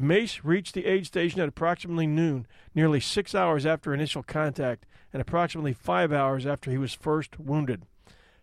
Mace 0.00 0.42
reached 0.42 0.74
the 0.74 0.86
aid 0.86 1.06
station 1.06 1.40
at 1.40 1.48
approximately 1.48 2.06
noon, 2.06 2.46
nearly 2.74 2.98
six 2.98 3.34
hours 3.34 3.66
after 3.66 3.92
initial 3.92 4.22
contact, 4.22 4.86
and 5.12 5.20
approximately 5.20 5.72
five 5.72 6.12
hours 6.12 6.46
after 6.46 6.70
he 6.70 6.78
was 6.78 6.94
first 6.94 7.38
wounded. 7.38 7.82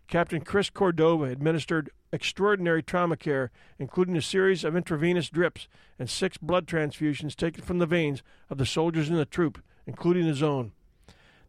Captain 0.06 0.40
Chris 0.40 0.70
Cordova 0.70 1.24
administered 1.24 1.90
extraordinary 2.12 2.82
trauma 2.82 3.16
care, 3.16 3.50
including 3.78 4.16
a 4.16 4.22
series 4.22 4.64
of 4.64 4.76
intravenous 4.76 5.28
drips 5.28 5.68
and 5.98 6.08
six 6.08 6.36
blood 6.36 6.66
transfusions 6.66 7.34
taken 7.34 7.62
from 7.62 7.78
the 7.78 7.86
veins 7.86 8.22
of 8.48 8.58
the 8.58 8.66
soldiers 8.66 9.08
in 9.08 9.16
the 9.16 9.24
troop, 9.24 9.62
including 9.86 10.26
his 10.26 10.42
own. 10.42 10.72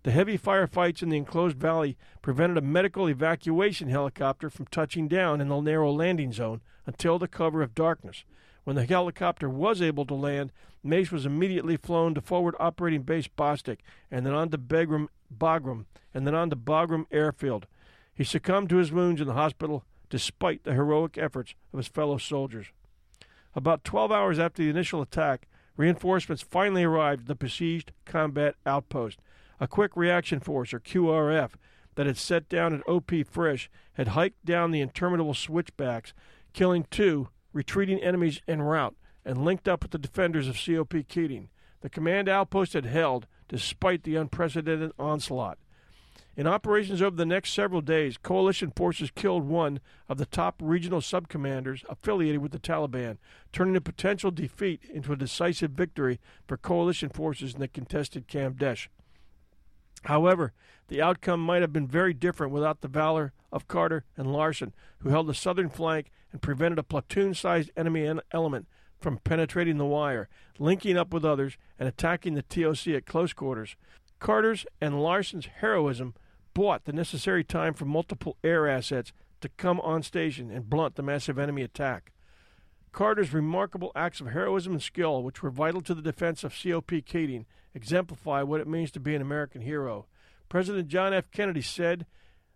The 0.03 0.11
heavy 0.11 0.37
firefights 0.37 1.03
in 1.03 1.09
the 1.09 1.17
enclosed 1.17 1.57
valley 1.57 1.95
prevented 2.23 2.57
a 2.57 2.61
medical 2.61 3.07
evacuation 3.07 3.87
helicopter 3.87 4.49
from 4.49 4.65
touching 4.67 5.07
down 5.07 5.41
in 5.41 5.47
the 5.47 5.61
narrow 5.61 5.91
landing 5.91 6.33
zone 6.33 6.61
until 6.87 7.19
the 7.19 7.27
cover 7.27 7.61
of 7.61 7.75
darkness. 7.75 8.23
When 8.63 8.75
the 8.75 8.85
helicopter 8.85 9.49
was 9.49 9.81
able 9.81 10.05
to 10.05 10.13
land, 10.13 10.51
Mace 10.83 11.11
was 11.11 11.25
immediately 11.25 11.77
flown 11.77 12.13
to 12.13 12.21
Forward 12.21 12.55
Operating 12.59 13.01
Base 13.01 13.27
Bostick 13.27 13.79
and 14.09 14.25
then 14.25 14.33
on 14.33 14.49
to 14.49 14.57
Bagram, 14.57 15.07
Bagram 15.35 15.85
and 16.13 16.27
then 16.27 16.35
on 16.35 16.49
to 16.49 16.55
Bagram 16.55 17.05
Airfield. 17.11 17.67
He 18.13 18.23
succumbed 18.23 18.69
to 18.69 18.77
his 18.77 18.91
wounds 18.91 19.21
in 19.21 19.27
the 19.27 19.33
hospital 19.33 19.83
despite 20.09 20.63
the 20.63 20.73
heroic 20.73 21.17
efforts 21.17 21.55
of 21.73 21.77
his 21.77 21.87
fellow 21.87 22.17
soldiers. 22.17 22.67
About 23.55 23.83
12 23.83 24.11
hours 24.11 24.39
after 24.39 24.63
the 24.63 24.69
initial 24.69 25.01
attack, 25.01 25.47
reinforcements 25.75 26.43
finally 26.43 26.83
arrived 26.83 27.21
at 27.21 27.27
the 27.27 27.35
besieged 27.35 27.91
combat 28.05 28.55
outpost. 28.65 29.19
A 29.59 29.67
quick 29.67 29.95
reaction 29.95 30.39
force, 30.39 30.73
or 30.73 30.79
QRF, 30.79 31.51
that 31.95 32.05
had 32.05 32.17
set 32.17 32.49
down 32.49 32.73
at 32.73 32.87
OP 32.87 33.07
Fritsche 33.07 33.67
had 33.93 34.09
hiked 34.09 34.45
down 34.45 34.71
the 34.71 34.81
interminable 34.81 35.33
switchbacks, 35.33 36.13
killing 36.53 36.85
two 36.89 37.29
retreating 37.53 37.99
enemies 37.99 38.41
en 38.47 38.61
route, 38.61 38.95
and 39.25 39.45
linked 39.45 39.67
up 39.67 39.83
with 39.83 39.91
the 39.91 39.97
defenders 39.97 40.47
of 40.47 40.55
COP 40.55 41.07
Keating. 41.07 41.49
The 41.81 41.89
command 41.89 42.29
outpost 42.29 42.73
had 42.73 42.85
held 42.85 43.27
despite 43.47 44.03
the 44.03 44.15
unprecedented 44.15 44.91
onslaught. 44.97 45.57
In 46.37 46.47
operations 46.47 47.01
over 47.01 47.15
the 47.15 47.25
next 47.25 47.53
several 47.53 47.81
days, 47.81 48.17
coalition 48.17 48.71
forces 48.71 49.11
killed 49.11 49.43
one 49.43 49.81
of 50.07 50.17
the 50.17 50.25
top 50.25 50.55
regional 50.61 51.01
subcommanders 51.01 51.83
affiliated 51.89 52.41
with 52.41 52.53
the 52.53 52.59
Taliban, 52.59 53.17
turning 53.51 53.75
a 53.75 53.81
potential 53.81 54.31
defeat 54.31 54.81
into 54.91 55.11
a 55.11 55.17
decisive 55.17 55.71
victory 55.71 56.19
for 56.47 56.55
coalition 56.55 57.09
forces 57.09 57.53
in 57.53 57.59
the 57.59 57.67
contested 57.67 58.29
Kamdesh. 58.29 58.87
However, 60.03 60.53
the 60.87 61.01
outcome 61.01 61.41
might 61.41 61.61
have 61.61 61.73
been 61.73 61.87
very 61.87 62.13
different 62.13 62.53
without 62.53 62.81
the 62.81 62.87
valor 62.87 63.33
of 63.51 63.67
Carter 63.67 64.05
and 64.15 64.31
Larson, 64.31 64.73
who 64.99 65.09
held 65.09 65.27
the 65.27 65.33
southern 65.33 65.69
flank 65.69 66.11
and 66.31 66.41
prevented 66.41 66.79
a 66.79 66.83
platoon 66.83 67.33
sized 67.33 67.71
enemy 67.75 68.11
element 68.31 68.67
from 68.99 69.17
penetrating 69.17 69.77
the 69.77 69.85
wire, 69.85 70.29
linking 70.59 70.97
up 70.97 71.13
with 71.13 71.25
others, 71.25 71.57
and 71.79 71.89
attacking 71.89 72.35
the 72.35 72.43
TOC 72.43 72.87
at 72.89 73.05
close 73.05 73.33
quarters. 73.33 73.75
Carter's 74.19 74.65
and 74.79 75.01
Larson's 75.01 75.47
heroism 75.47 76.13
bought 76.53 76.85
the 76.85 76.93
necessary 76.93 77.43
time 77.43 77.73
for 77.73 77.85
multiple 77.85 78.37
air 78.43 78.67
assets 78.67 79.11
to 79.41 79.49
come 79.49 79.79
on 79.81 80.03
station 80.03 80.51
and 80.51 80.69
blunt 80.69 80.95
the 80.95 81.03
massive 81.03 81.39
enemy 81.39 81.63
attack. 81.63 82.11
Carter's 82.91 83.33
remarkable 83.33 83.91
acts 83.95 84.19
of 84.19 84.27
heroism 84.27 84.73
and 84.73 84.83
skill, 84.83 85.23
which 85.23 85.41
were 85.41 85.49
vital 85.49 85.81
to 85.81 85.95
the 85.95 86.01
defense 86.01 86.43
of 86.43 86.53
COP 86.53 86.91
Keating, 87.05 87.45
exemplify 87.73 88.43
what 88.43 88.61
it 88.61 88.67
means 88.67 88.91
to 88.91 88.99
be 88.99 89.15
an 89.15 89.21
American 89.21 89.61
hero. 89.61 90.05
President 90.49 90.89
John 90.89 91.13
F. 91.13 91.31
Kennedy 91.31 91.61
said 91.61 92.05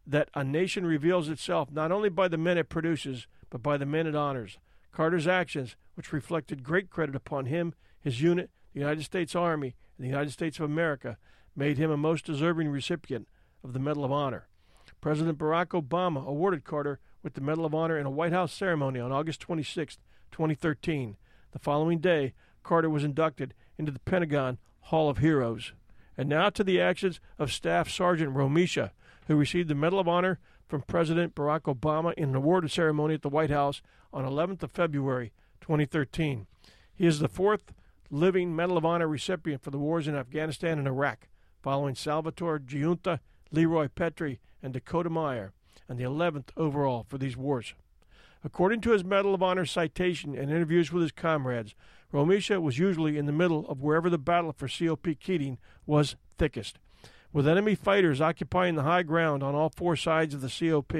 that 0.05 0.29
a 0.35 0.43
nation 0.43 0.85
reveals 0.85 1.29
itself 1.29 1.71
not 1.71 1.91
only 1.91 2.09
by 2.09 2.27
the 2.27 2.37
men 2.37 2.57
it 2.57 2.69
produces, 2.69 3.27
but 3.49 3.63
by 3.63 3.77
the 3.77 3.85
men 3.85 4.07
it 4.07 4.15
honors. 4.15 4.57
Carter's 4.91 5.27
actions, 5.27 5.75
which 5.95 6.13
reflected 6.13 6.63
great 6.63 6.89
credit 6.89 7.15
upon 7.15 7.45
him, 7.45 7.73
his 7.99 8.21
unit, 8.21 8.49
the 8.73 8.79
United 8.79 9.03
States 9.03 9.35
Army, 9.35 9.75
and 9.97 10.05
the 10.05 10.09
United 10.09 10.31
States 10.31 10.59
of 10.59 10.65
America, 10.65 11.17
made 11.55 11.77
him 11.77 11.91
a 11.91 11.97
most 11.97 12.25
deserving 12.25 12.69
recipient 12.69 13.27
of 13.63 13.73
the 13.73 13.79
Medal 13.79 14.05
of 14.05 14.11
Honor. 14.11 14.47
President 15.01 15.37
Barack 15.37 15.79
Obama 15.79 16.25
awarded 16.25 16.63
Carter 16.63 16.99
with 17.23 17.33
the 17.33 17.41
Medal 17.41 17.65
of 17.65 17.75
Honor 17.75 17.97
in 17.97 18.05
a 18.05 18.11
White 18.11 18.33
House 18.33 18.53
ceremony 18.53 18.99
on 18.99 19.11
August 19.11 19.39
26, 19.41 19.97
2013. 20.31 21.17
The 21.51 21.59
following 21.59 21.99
day, 21.99 22.33
Carter 22.63 22.89
was 22.89 23.03
inducted 23.03 23.53
into 23.77 23.91
the 23.91 23.99
Pentagon 23.99 24.57
Hall 24.81 25.09
of 25.09 25.19
Heroes. 25.19 25.73
And 26.17 26.29
now 26.29 26.49
to 26.49 26.63
the 26.63 26.79
actions 26.79 27.19
of 27.37 27.51
Staff 27.51 27.89
Sergeant 27.89 28.33
Romesha, 28.33 28.91
who 29.27 29.35
received 29.35 29.69
the 29.69 29.75
Medal 29.75 29.99
of 29.99 30.07
Honor 30.07 30.39
from 30.67 30.81
President 30.81 31.35
Barack 31.35 31.61
Obama 31.61 32.13
in 32.15 32.29
an 32.29 32.35
award 32.35 32.69
ceremony 32.71 33.13
at 33.13 33.21
the 33.21 33.29
White 33.29 33.49
House 33.49 33.81
on 34.11 34.25
11th 34.25 34.63
of 34.63 34.71
February 34.71 35.31
2013. 35.61 36.47
He 36.93 37.05
is 37.05 37.19
the 37.19 37.27
fourth 37.27 37.73
living 38.09 38.55
Medal 38.55 38.77
of 38.77 38.85
Honor 38.85 39.07
recipient 39.07 39.63
for 39.63 39.71
the 39.71 39.77
wars 39.77 40.07
in 40.07 40.15
Afghanistan 40.15 40.77
and 40.77 40.87
Iraq, 40.87 41.27
following 41.61 41.95
Salvatore 41.95 42.59
Giunta, 42.59 43.19
Leroy 43.51 43.87
Petry, 43.87 44.39
and 44.61 44.73
Dakota 44.73 45.09
Meyer, 45.09 45.53
and 45.87 45.99
the 45.99 46.03
11th 46.03 46.49
overall 46.57 47.05
for 47.07 47.17
these 47.17 47.37
wars. 47.37 47.73
According 48.43 48.81
to 48.81 48.91
his 48.91 49.03
Medal 49.03 49.33
of 49.33 49.41
Honor 49.41 49.65
citation 49.65 50.35
and 50.35 50.51
interviews 50.51 50.91
with 50.91 51.01
his 51.01 51.11
comrades, 51.11 51.73
Romesha 52.13 52.61
was 52.61 52.77
usually 52.77 53.17
in 53.17 53.25
the 53.25 53.31
middle 53.31 53.67
of 53.67 53.81
wherever 53.81 54.09
the 54.09 54.17
battle 54.17 54.53
for 54.53 54.67
COP 54.67 55.19
Keating 55.19 55.57
was 55.85 56.15
thickest. 56.37 56.79
With 57.35 57.49
enemy 57.49 57.75
fighters 57.75 58.21
occupying 58.21 58.75
the 58.75 58.83
high 58.83 59.03
ground 59.03 59.43
on 59.43 59.55
all 59.55 59.67
four 59.67 59.97
sides 59.97 60.33
of 60.33 60.39
the 60.39 60.47
COP, 60.47 60.93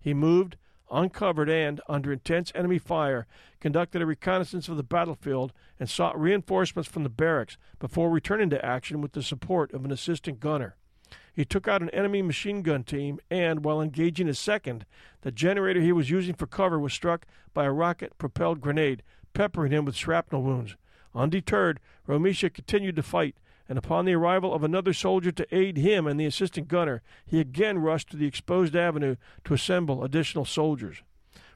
he 0.00 0.14
moved, 0.14 0.56
uncovered, 0.88 1.50
and, 1.50 1.80
under 1.88 2.12
intense 2.12 2.52
enemy 2.54 2.78
fire, 2.78 3.26
conducted 3.58 4.00
a 4.00 4.06
reconnaissance 4.06 4.68
of 4.68 4.76
the 4.76 4.84
battlefield 4.84 5.52
and 5.80 5.90
sought 5.90 6.16
reinforcements 6.16 6.88
from 6.88 7.02
the 7.02 7.08
barracks 7.08 7.56
before 7.80 8.08
returning 8.08 8.50
to 8.50 8.64
action 8.64 9.00
with 9.00 9.14
the 9.14 9.22
support 9.24 9.74
of 9.74 9.84
an 9.84 9.90
assistant 9.90 10.38
gunner. 10.38 10.76
He 11.32 11.44
took 11.44 11.66
out 11.66 11.82
an 11.82 11.90
enemy 11.90 12.22
machine 12.22 12.62
gun 12.62 12.84
team, 12.84 13.18
and 13.28 13.64
while 13.64 13.82
engaging 13.82 14.28
a 14.28 14.34
second, 14.34 14.86
the 15.22 15.32
generator 15.32 15.80
he 15.80 15.90
was 15.90 16.08
using 16.08 16.36
for 16.36 16.46
cover 16.46 16.78
was 16.78 16.92
struck 16.92 17.26
by 17.52 17.64
a 17.64 17.72
rocket 17.72 18.16
propelled 18.16 18.60
grenade, 18.60 19.02
peppering 19.34 19.72
him 19.72 19.86
with 19.86 19.96
shrapnel 19.96 20.44
wounds. 20.44 20.76
Undeterred, 21.16 21.80
Romesha 22.06 22.48
continued 22.54 22.94
to 22.94 23.02
fight, 23.02 23.34
and 23.70 23.78
upon 23.78 24.04
the 24.04 24.14
arrival 24.14 24.52
of 24.52 24.64
another 24.64 24.92
soldier 24.92 25.30
to 25.30 25.56
aid 25.56 25.76
him 25.76 26.04
and 26.04 26.18
the 26.18 26.26
assistant 26.26 26.66
gunner, 26.66 27.02
he 27.24 27.38
again 27.38 27.78
rushed 27.78 28.10
to 28.10 28.16
the 28.16 28.26
exposed 28.26 28.74
avenue 28.74 29.14
to 29.44 29.54
assemble 29.54 30.02
additional 30.02 30.44
soldiers. 30.44 31.04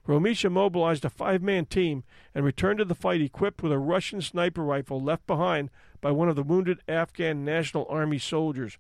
Romesha 0.07 0.49
mobilized 0.49 1.05
a 1.05 1.11
five 1.11 1.43
man 1.43 1.67
team 1.67 2.05
and 2.33 2.45
returned 2.45 2.79
to 2.79 2.85
the 2.85 2.95
fight 2.95 3.21
equipped 3.21 3.65
with 3.65 3.73
a 3.73 3.81
Russian 3.81 4.21
sniper 4.21 4.63
rifle 4.63 5.01
left 5.01 5.27
behind 5.27 5.71
by 6.01 6.13
one 6.13 6.29
of 6.29 6.37
the 6.37 6.45
wounded 6.45 6.79
Afghan 6.87 7.45
National 7.45 7.85
Army 7.91 8.19
soldiers. 8.19 8.79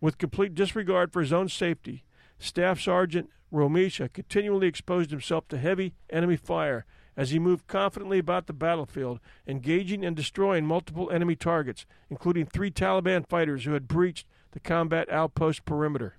With 0.00 0.16
complete 0.16 0.54
disregard 0.54 1.12
for 1.12 1.20
his 1.20 1.34
own 1.34 1.50
safety, 1.50 2.04
Staff 2.38 2.80
Sergeant 2.80 3.28
Romesha 3.52 4.10
continually 4.10 4.68
exposed 4.68 5.10
himself 5.10 5.46
to 5.48 5.58
heavy 5.58 5.92
enemy 6.08 6.36
fire 6.36 6.86
as 7.18 7.30
he 7.30 7.38
moved 7.40 7.66
confidently 7.66 8.20
about 8.20 8.46
the 8.46 8.52
battlefield, 8.52 9.18
engaging 9.44 10.04
and 10.04 10.14
destroying 10.14 10.64
multiple 10.64 11.10
enemy 11.10 11.34
targets, 11.34 11.84
including 12.08 12.46
three 12.46 12.70
Taliban 12.70 13.28
fighters 13.28 13.64
who 13.64 13.72
had 13.72 13.88
breached 13.88 14.24
the 14.52 14.60
combat 14.60 15.10
outpost 15.10 15.64
perimeter. 15.64 16.14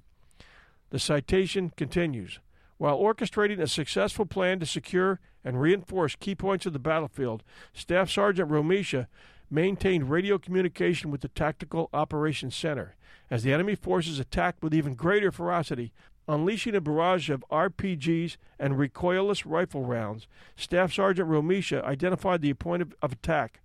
The 0.90 1.00
citation 1.00 1.72
continues. 1.78 2.40
While 2.78 3.00
orchestrating 3.00 3.62
a 3.62 3.68
successful 3.68 4.26
plan 4.26 4.60
to 4.60 4.66
secure 4.66 5.22
and 5.44 5.62
reinforce 5.62 6.18
key 6.18 6.36
points 6.36 6.66
of 6.66 6.74
the 6.74 6.80
battlefield, 6.80 7.44
Staff 7.74 8.10
Sergeant 8.10 8.50
Romesha 8.50 9.08
maintained 9.50 10.10
radio 10.10 10.38
communication 10.38 11.12
with 11.12 11.22
the 11.22 11.30
Tactical 11.30 11.90
Operations 11.94 12.56
Center 12.56 12.96
as 13.32 13.44
the 13.44 13.54
enemy 13.54 13.76
forces 13.76 14.20
attacked 14.20 14.62
with 14.62 14.74
even 14.74 14.96
greater 14.96 15.32
ferocity. 15.32 15.94
Unleashing 16.30 16.76
a 16.76 16.80
barrage 16.80 17.32
of 17.32 17.44
RPGs 17.50 18.38
and 18.60 18.76
recoilless 18.76 19.46
rifle 19.48 19.84
rounds, 19.84 20.28
Staff 20.56 20.94
Sergeant 20.94 21.28
Romesha 21.28 21.84
identified 21.84 22.44
the 22.44 22.54
point 22.54 22.84
of, 22.84 22.94
of 23.02 23.14
attack 23.14 23.62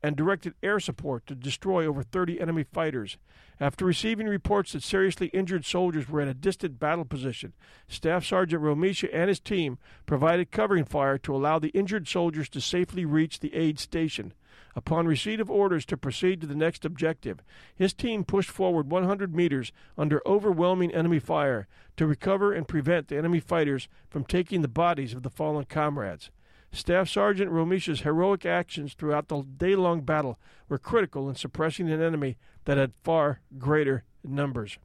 and 0.00 0.14
directed 0.14 0.54
air 0.62 0.78
support 0.78 1.26
to 1.26 1.34
destroy 1.34 1.84
over 1.84 2.04
30 2.04 2.40
enemy 2.40 2.62
fighters. 2.62 3.18
After 3.58 3.84
receiving 3.84 4.28
reports 4.28 4.70
that 4.72 4.84
seriously 4.84 5.26
injured 5.28 5.64
soldiers 5.64 6.08
were 6.08 6.20
at 6.20 6.28
a 6.28 6.34
distant 6.34 6.78
battle 6.78 7.04
position, 7.04 7.52
Staff 7.88 8.24
Sergeant 8.24 8.62
Romesha 8.62 9.08
and 9.12 9.28
his 9.28 9.40
team 9.40 9.76
provided 10.06 10.52
covering 10.52 10.84
fire 10.84 11.18
to 11.18 11.34
allow 11.34 11.58
the 11.58 11.70
injured 11.70 12.06
soldiers 12.06 12.48
to 12.50 12.60
safely 12.60 13.04
reach 13.04 13.40
the 13.40 13.52
aid 13.56 13.80
station. 13.80 14.32
Upon 14.76 15.06
receipt 15.06 15.40
of 15.40 15.50
orders 15.50 15.86
to 15.86 15.96
proceed 15.96 16.40
to 16.40 16.46
the 16.46 16.54
next 16.54 16.84
objective, 16.84 17.42
his 17.74 17.94
team 17.94 18.24
pushed 18.24 18.50
forward 18.50 18.90
100 18.90 19.34
meters 19.34 19.72
under 19.96 20.20
overwhelming 20.26 20.92
enemy 20.92 21.20
fire 21.20 21.68
to 21.96 22.06
recover 22.06 22.52
and 22.52 22.66
prevent 22.66 23.08
the 23.08 23.16
enemy 23.16 23.40
fighters 23.40 23.88
from 24.10 24.24
taking 24.24 24.62
the 24.62 24.68
bodies 24.68 25.14
of 25.14 25.22
the 25.22 25.30
fallen 25.30 25.64
comrades. 25.64 26.30
Staff 26.72 27.08
Sergeant 27.08 27.52
Romesha's 27.52 28.00
heroic 28.00 28.44
actions 28.44 28.94
throughout 28.94 29.28
the 29.28 29.42
day 29.42 29.76
long 29.76 30.00
battle 30.00 30.40
were 30.68 30.78
critical 30.78 31.28
in 31.28 31.36
suppressing 31.36 31.88
an 31.88 32.02
enemy 32.02 32.36
that 32.64 32.76
had 32.76 32.92
far 33.04 33.40
greater 33.58 34.02
numbers. 34.24 34.78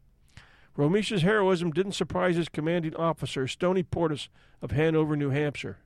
Romesha's 0.78 1.24
heroism 1.24 1.72
didn't 1.72 1.94
surprise 1.94 2.36
his 2.36 2.48
commanding 2.48 2.96
officer, 2.96 3.48
Stoney 3.48 3.84
Portis 3.84 4.30
of 4.62 4.72
Hanover, 4.72 5.18
New 5.18 5.32
Hampshire. 5.32 5.80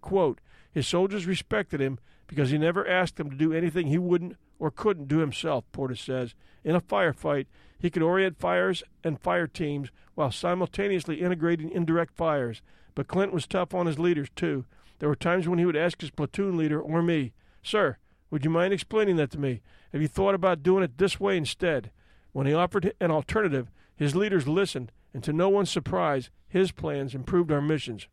Quote, 0.00 0.40
his 0.70 0.86
soldiers 0.86 1.26
respected 1.26 1.80
him 1.80 1.98
because 2.26 2.50
he 2.50 2.58
never 2.58 2.86
asked 2.86 3.16
them 3.16 3.30
to 3.30 3.36
do 3.36 3.52
anything 3.52 3.86
he 3.86 3.98
wouldn't 3.98 4.36
or 4.58 4.70
couldn't 4.70 5.08
do 5.08 5.18
himself, 5.18 5.64
Portis 5.72 5.98
says. 6.04 6.34
In 6.64 6.74
a 6.74 6.80
firefight, 6.80 7.46
he 7.78 7.90
could 7.90 8.02
orient 8.02 8.38
fires 8.38 8.82
and 9.04 9.20
fire 9.20 9.46
teams 9.46 9.90
while 10.14 10.32
simultaneously 10.32 11.20
integrating 11.20 11.70
indirect 11.70 12.16
fires. 12.16 12.62
But 12.94 13.08
Clint 13.08 13.32
was 13.32 13.46
tough 13.46 13.74
on 13.74 13.86
his 13.86 13.98
leaders, 13.98 14.28
too. 14.34 14.64
There 14.98 15.08
were 15.08 15.16
times 15.16 15.46
when 15.46 15.58
he 15.58 15.66
would 15.66 15.76
ask 15.76 16.00
his 16.00 16.10
platoon 16.10 16.56
leader 16.56 16.80
or 16.80 17.02
me, 17.02 17.32
Sir, 17.62 17.98
would 18.30 18.44
you 18.44 18.50
mind 18.50 18.72
explaining 18.72 19.16
that 19.16 19.30
to 19.32 19.38
me? 19.38 19.60
Have 19.92 20.00
you 20.00 20.08
thought 20.08 20.34
about 20.34 20.62
doing 20.62 20.82
it 20.82 20.98
this 20.98 21.20
way 21.20 21.36
instead? 21.36 21.90
When 22.32 22.46
he 22.46 22.54
offered 22.54 22.92
an 23.00 23.10
alternative, 23.10 23.70
his 23.94 24.16
leaders 24.16 24.48
listened, 24.48 24.92
and 25.14 25.22
to 25.24 25.32
no 25.32 25.48
one's 25.48 25.70
surprise, 25.70 26.30
his 26.48 26.72
plans 26.72 27.14
improved 27.14 27.52
our 27.52 27.62
missions. 27.62 28.08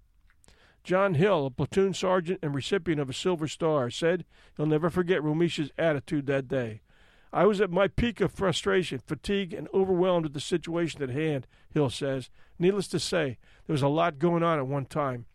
John 0.84 1.14
Hill, 1.14 1.46
a 1.46 1.52
platoon 1.52 1.94
sergeant 1.94 2.40
and 2.44 2.54
recipient 2.54 3.00
of 3.00 3.10
a 3.10 3.14
Silver 3.14 3.48
Star, 3.48 3.90
said 3.90 4.26
he'll 4.58 4.66
never 4.66 4.90
forget 4.90 5.22
Romesha's 5.22 5.72
attitude 5.78 6.26
that 6.28 6.48
day. 6.48 6.82
I 7.32 7.46
was 7.46 7.62
at 7.62 7.72
my 7.72 7.88
peak 7.88 8.22
of 8.22 8.32
frustration, 8.32 9.00
fatigue, 9.00 9.54
and 9.54 9.68
overwhelmed 9.74 10.26
with 10.26 10.34
the 10.34 10.40
situation 10.40 11.02
at 11.02 11.10
hand, 11.10 11.48
Hill 11.74 11.90
says. 11.90 12.30
Needless 12.60 12.88
to 12.90 13.00
say, 13.00 13.38
there 13.66 13.74
was 13.74 13.82
a 13.82 13.88
lot 13.88 14.20
going 14.20 14.44
on 14.44 14.60
at 14.60 14.68
one 14.68 14.86
time. 14.86 15.26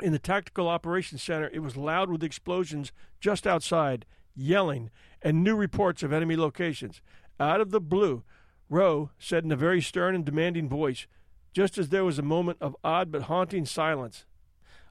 In 0.00 0.12
the 0.12 0.18
Tactical 0.18 0.68
Operations 0.68 1.22
Center, 1.22 1.50
it 1.52 1.58
was 1.58 1.76
loud 1.76 2.08
with 2.08 2.24
explosions 2.24 2.92
just 3.20 3.46
outside, 3.46 4.06
yelling, 4.34 4.90
and 5.20 5.44
new 5.44 5.54
reports 5.54 6.02
of 6.02 6.12
enemy 6.12 6.36
locations. 6.36 7.02
Out 7.38 7.60
of 7.60 7.72
the 7.72 7.80
blue, 7.80 8.22
Rowe 8.70 9.10
said 9.18 9.44
in 9.44 9.52
a 9.52 9.56
very 9.56 9.82
stern 9.82 10.14
and 10.14 10.24
demanding 10.24 10.68
voice, 10.68 11.06
just 11.52 11.76
as 11.76 11.90
there 11.90 12.04
was 12.04 12.18
a 12.18 12.22
moment 12.22 12.58
of 12.60 12.76
odd 12.82 13.12
but 13.12 13.22
haunting 13.22 13.66
silence, 13.66 14.24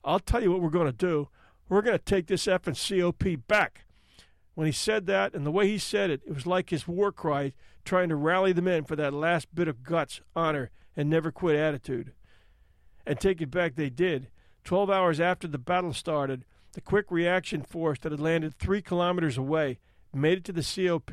I'll 0.03 0.19
tell 0.19 0.41
you 0.41 0.51
what 0.51 0.61
we're 0.61 0.69
going 0.69 0.87
to 0.87 0.91
do. 0.91 1.29
We're 1.69 1.81
going 1.81 1.97
to 1.97 2.03
take 2.03 2.27
this 2.27 2.45
effing 2.45 2.75
COP 2.75 3.47
back. 3.47 3.85
When 4.55 4.65
he 4.65 4.73
said 4.73 5.05
that 5.07 5.33
and 5.33 5.45
the 5.45 5.51
way 5.51 5.67
he 5.67 5.77
said 5.77 6.09
it, 6.09 6.21
it 6.25 6.33
was 6.33 6.45
like 6.45 6.69
his 6.69 6.87
war 6.87 7.11
cry 7.11 7.53
trying 7.85 8.09
to 8.09 8.15
rally 8.15 8.51
the 8.51 8.61
men 8.61 8.83
for 8.83 8.95
that 8.95 9.13
last 9.13 9.53
bit 9.55 9.67
of 9.67 9.83
guts, 9.83 10.21
honor, 10.35 10.69
and 10.95 11.09
never 11.09 11.31
quit 11.31 11.55
attitude. 11.55 12.11
And 13.05 13.19
take 13.19 13.41
it 13.41 13.49
back 13.49 13.75
they 13.75 13.89
did. 13.89 14.27
Twelve 14.63 14.89
hours 14.89 15.19
after 15.19 15.47
the 15.47 15.57
battle 15.57 15.93
started, 15.93 16.45
the 16.73 16.81
quick 16.81 17.07
reaction 17.09 17.63
force 17.63 17.99
that 17.99 18.11
had 18.11 18.21
landed 18.21 18.53
three 18.53 18.81
kilometers 18.81 19.37
away 19.37 19.79
made 20.13 20.39
it 20.39 20.43
to 20.45 20.53
the 20.53 20.61
COP 20.61 21.11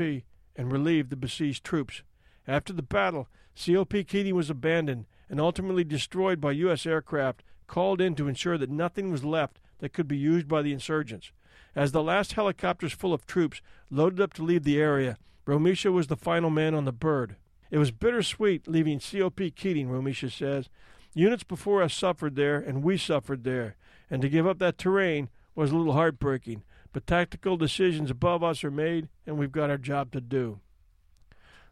and 0.57 0.73
relieved 0.73 1.11
the 1.11 1.17
besieged 1.17 1.65
troops. 1.65 2.03
After 2.47 2.73
the 2.73 2.83
battle, 2.83 3.29
COP 3.55 3.93
Keating 4.07 4.35
was 4.35 4.51
abandoned 4.51 5.07
and 5.31 5.41
ultimately 5.41 5.85
destroyed 5.85 6.41
by 6.41 6.53
U.S. 6.53 6.87
aircraft 6.87 7.43
called 7.69 8.01
in 8.01 8.17
to 8.17 8.27
ensure 8.27 8.59
that 8.59 8.71
nothing 8.71 9.13
was 9.13 9.25
left 9.25 9.61
that 9.79 9.93
could 9.93 10.09
be 10.09 10.17
used 10.17 10.49
by 10.49 10.63
the 10.63 10.73
insurgents. 10.73 11.31
As 11.77 11.93
the 11.93 12.03
last 12.03 12.33
helicopters 12.33 12.93
full 12.93 13.15
of 13.15 13.27
troops 13.27 13.63
loaded 13.91 14.21
up 14.21 14.35
to 14.35 14.43
leave 14.43 14.65
the 14.65 14.81
area, 14.81 15.17
Romesha 15.47 15.93
was 15.93 16.09
the 16.09 16.17
final 16.17 16.51
man 16.51 16.75
on 16.75 16.85
the 16.85 16.93
bird. 16.93 17.37
It 17.71 17.79
was 17.79 17.91
bittersweet 17.91 18.67
leaving 18.67 18.99
COP 18.99 19.55
Keating, 19.55 19.89
Romesha 19.89 20.33
says. 20.33 20.69
Units 21.15 21.45
before 21.45 21.83
us 21.83 21.95
suffered 21.95 22.35
there, 22.35 22.59
and 22.59 22.83
we 22.83 22.97
suffered 22.97 23.45
there, 23.45 23.77
and 24.11 24.21
to 24.23 24.29
give 24.29 24.47
up 24.47 24.59
that 24.59 24.79
terrain 24.79 25.29
was 25.55 25.71
a 25.71 25.77
little 25.77 25.93
heartbreaking. 25.93 26.63
But 26.93 27.07
tactical 27.07 27.57
decisions 27.57 28.11
above 28.11 28.43
us 28.43 28.65
are 28.65 28.71
made, 28.71 29.09
and 29.27 29.39
we've 29.39 29.53
got 29.53 29.71
our 29.71 29.79
job 29.79 30.11
to 30.13 30.21
do. 30.21 30.61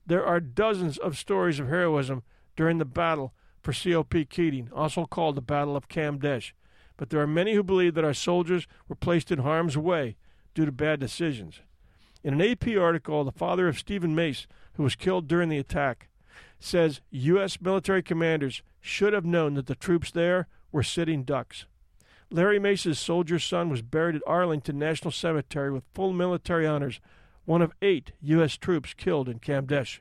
There 0.07 0.25
are 0.25 0.41
dozens 0.41 0.99
of 0.99 1.19
stories 1.19 1.59
of 1.59 1.69
heroism 1.69 2.23
during 2.55 2.79
the 2.79 2.85
battle 2.85 3.33
for 3.67 3.73
COP 3.73 4.15
Keating, 4.31 4.71
also 4.73 5.07
called 5.07 5.35
the 5.35 5.41
Battle 5.41 5.77
of 5.77 5.89
Kamdesh, 5.89 6.53
but 6.97 7.11
there 7.11 7.21
are 7.21 7.27
many 7.27 7.55
who 7.55 7.65
believe 7.65 7.95
that 7.95 8.05
our 8.05 8.15
soldiers 8.15 8.69
were 8.87 8.95
placed 8.95 9.33
in 9.33 9.41
harm's 9.41 9.77
way 9.77 10.15
due 10.55 10.65
to 10.65 10.71
bad 10.71 11.01
decisions. 11.01 11.63
In 12.23 12.41
an 12.41 12.49
AP 12.49 12.69
article, 12.79 13.25
the 13.25 13.33
father 13.33 13.67
of 13.67 13.77
Stephen 13.77 14.15
Mace, 14.15 14.47
who 14.75 14.85
was 14.85 14.95
killed 14.95 15.27
during 15.27 15.49
the 15.49 15.59
attack, 15.59 16.09
says 16.61 17.01
U.S. 17.11 17.61
military 17.61 18.05
commanders 18.05 18.63
should 18.81 19.13
have 19.13 19.25
known 19.25 19.55
that 19.55 19.67
the 19.67 19.75
troops 19.75 20.13
there 20.13 20.47
were 20.71 20.85
sitting 20.85 21.25
ducks. 21.25 21.67
Larry 22.31 22.61
Mace's 22.61 23.01
soldier 23.01 23.41
son 23.41 23.69
was 23.69 23.83
buried 23.83 24.15
at 24.15 24.23
Arlington 24.29 24.79
National 24.79 25.11
Cemetery 25.11 25.73
with 25.73 25.83
full 25.93 26.13
military 26.13 26.69
honors, 26.69 27.01
one 27.45 27.63
of 27.63 27.73
eight 27.83 28.13
U.S. 28.21 28.57
troops 28.57 28.95
killed 28.95 29.29
in 29.29 29.41
Kamdesh. 29.41 29.99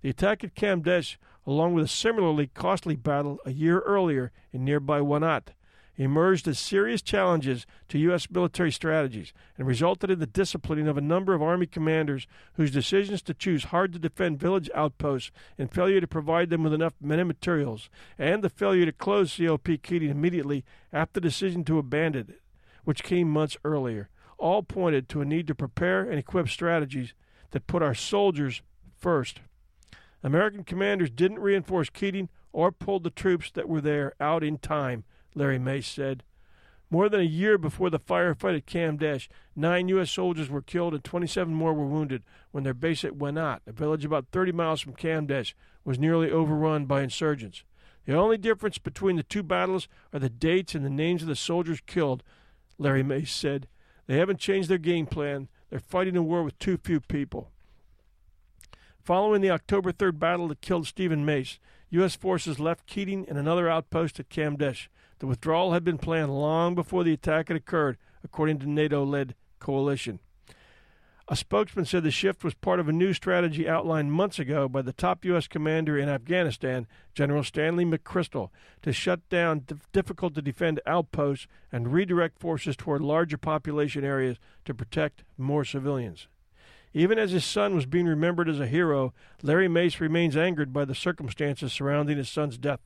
The 0.00 0.08
attack 0.08 0.42
at 0.42 0.54
Kamdesh 0.54 1.18
along 1.46 1.74
with 1.74 1.84
a 1.84 1.88
similarly 1.88 2.48
costly 2.54 2.96
battle 2.96 3.38
a 3.44 3.52
year 3.52 3.80
earlier 3.80 4.32
in 4.52 4.64
nearby 4.64 5.00
Wanat, 5.00 5.48
emerged 5.96 6.48
as 6.48 6.58
serious 6.58 7.02
challenges 7.02 7.66
to 7.88 7.98
U.S. 7.98 8.28
military 8.30 8.72
strategies 8.72 9.32
and 9.56 9.66
resulted 9.66 10.10
in 10.10 10.18
the 10.18 10.26
disciplining 10.26 10.88
of 10.88 10.96
a 10.96 11.02
number 11.02 11.34
of 11.34 11.42
Army 11.42 11.66
commanders 11.66 12.26
whose 12.54 12.70
decisions 12.70 13.22
to 13.22 13.34
choose 13.34 13.64
hard 13.64 13.92
to 13.92 13.98
defend 13.98 14.40
village 14.40 14.70
outposts 14.74 15.30
and 15.56 15.70
failure 15.70 16.00
to 16.00 16.06
provide 16.06 16.50
them 16.50 16.64
with 16.64 16.74
enough 16.74 16.94
men 17.00 17.20
and 17.20 17.28
materials, 17.28 17.88
and 18.18 18.42
the 18.42 18.50
failure 18.50 18.86
to 18.86 18.92
close 18.92 19.36
COP 19.36 19.68
Keating 19.82 20.10
immediately 20.10 20.64
after 20.92 21.20
the 21.20 21.28
decision 21.28 21.64
to 21.64 21.78
abandon 21.78 22.26
it, 22.28 22.40
which 22.84 23.04
came 23.04 23.28
months 23.28 23.56
earlier, 23.64 24.08
all 24.38 24.62
pointed 24.62 25.08
to 25.08 25.20
a 25.20 25.24
need 25.24 25.46
to 25.46 25.54
prepare 25.54 26.02
and 26.02 26.18
equip 26.18 26.48
strategies 26.48 27.14
that 27.52 27.66
put 27.66 27.82
our 27.82 27.94
soldiers 27.94 28.62
first. 28.98 29.40
American 30.24 30.64
commanders 30.64 31.10
didn't 31.10 31.38
reinforce 31.38 31.90
Keating 31.90 32.30
or 32.50 32.72
pull 32.72 32.98
the 32.98 33.10
troops 33.10 33.50
that 33.50 33.68
were 33.68 33.82
there 33.82 34.14
out 34.18 34.42
in 34.42 34.56
time, 34.56 35.04
Larry 35.34 35.58
Mace 35.58 35.86
said. 35.86 36.24
More 36.88 37.10
than 37.10 37.20
a 37.20 37.24
year 37.24 37.58
before 37.58 37.90
the 37.90 37.98
firefight 37.98 38.56
at 38.56 38.66
Kamdesh, 38.66 39.28
nine 39.54 39.88
U.S. 39.88 40.10
soldiers 40.10 40.48
were 40.48 40.62
killed 40.62 40.94
and 40.94 41.04
27 41.04 41.52
more 41.52 41.74
were 41.74 41.86
wounded 41.86 42.22
when 42.52 42.64
their 42.64 42.72
base 42.72 43.04
at 43.04 43.18
Wanat, 43.18 43.60
a 43.66 43.72
village 43.72 44.04
about 44.04 44.28
30 44.32 44.52
miles 44.52 44.80
from 44.80 44.94
Kamdesh, 44.94 45.52
was 45.84 45.98
nearly 45.98 46.30
overrun 46.30 46.86
by 46.86 47.02
insurgents. 47.02 47.62
The 48.06 48.14
only 48.14 48.38
difference 48.38 48.78
between 48.78 49.16
the 49.16 49.22
two 49.22 49.42
battles 49.42 49.88
are 50.12 50.20
the 50.20 50.30
dates 50.30 50.74
and 50.74 50.84
the 50.84 50.90
names 50.90 51.20
of 51.20 51.28
the 51.28 51.36
soldiers 51.36 51.82
killed, 51.84 52.22
Larry 52.78 53.02
Mace 53.02 53.32
said. 53.32 53.66
They 54.06 54.16
haven't 54.16 54.38
changed 54.38 54.70
their 54.70 54.78
game 54.78 55.06
plan. 55.06 55.48
They're 55.68 55.80
fighting 55.80 56.16
a 56.16 56.22
war 56.22 56.42
with 56.42 56.58
too 56.58 56.78
few 56.78 57.00
people. 57.00 57.50
Following 59.04 59.42
the 59.42 59.50
October 59.50 59.92
3rd 59.92 60.18
battle 60.18 60.48
that 60.48 60.62
killed 60.62 60.86
Stephen 60.86 61.26
Mace, 61.26 61.58
U.S. 61.90 62.16
forces 62.16 62.58
left 62.58 62.86
Keating 62.86 63.26
and 63.28 63.36
another 63.36 63.68
outpost 63.68 64.18
at 64.18 64.30
Kamdesh. 64.30 64.88
The 65.18 65.26
withdrawal 65.26 65.74
had 65.74 65.84
been 65.84 65.98
planned 65.98 66.32
long 66.34 66.74
before 66.74 67.04
the 67.04 67.12
attack 67.12 67.48
had 67.48 67.56
occurred, 67.58 67.98
according 68.24 68.60
to 68.60 68.66
NATO 68.70 69.04
led 69.04 69.34
coalition. 69.58 70.20
A 71.28 71.36
spokesman 71.36 71.84
said 71.84 72.02
the 72.02 72.10
shift 72.10 72.42
was 72.42 72.54
part 72.54 72.80
of 72.80 72.88
a 72.88 72.92
new 72.92 73.12
strategy 73.12 73.68
outlined 73.68 74.12
months 74.12 74.38
ago 74.38 74.70
by 74.70 74.80
the 74.80 74.94
top 74.94 75.22
U.S. 75.26 75.48
commander 75.48 75.98
in 75.98 76.08
Afghanistan, 76.08 76.86
General 77.14 77.44
Stanley 77.44 77.84
McChrystal, 77.84 78.48
to 78.80 78.92
shut 78.94 79.28
down 79.28 79.66
difficult 79.92 80.34
to 80.34 80.40
defend 80.40 80.80
outposts 80.86 81.46
and 81.70 81.92
redirect 81.92 82.38
forces 82.38 82.74
toward 82.74 83.02
larger 83.02 83.36
population 83.36 84.02
areas 84.02 84.38
to 84.64 84.72
protect 84.72 85.24
more 85.36 85.66
civilians. 85.66 86.26
Even 86.96 87.18
as 87.18 87.32
his 87.32 87.44
son 87.44 87.74
was 87.74 87.86
being 87.86 88.06
remembered 88.06 88.48
as 88.48 88.60
a 88.60 88.68
hero, 88.68 89.12
Larry 89.42 89.66
Mace 89.66 90.00
remains 90.00 90.36
angered 90.36 90.72
by 90.72 90.84
the 90.84 90.94
circumstances 90.94 91.72
surrounding 91.72 92.16
his 92.16 92.28
son's 92.28 92.56
death. 92.56 92.80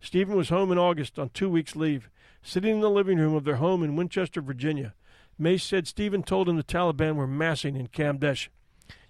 Stephen 0.00 0.34
was 0.34 0.48
home 0.48 0.72
in 0.72 0.78
August 0.78 1.18
on 1.18 1.28
two 1.28 1.50
weeks' 1.50 1.76
leave, 1.76 2.08
sitting 2.42 2.76
in 2.76 2.80
the 2.80 2.88
living 2.88 3.18
room 3.18 3.34
of 3.34 3.44
their 3.44 3.56
home 3.56 3.82
in 3.82 3.96
Winchester, 3.96 4.40
Virginia. 4.40 4.94
Mace 5.38 5.62
said 5.62 5.86
Stephen 5.86 6.22
told 6.22 6.48
him 6.48 6.56
the 6.56 6.64
Taliban 6.64 7.16
were 7.16 7.26
massing 7.26 7.76
in 7.76 7.88
Kamdesh. 7.88 8.48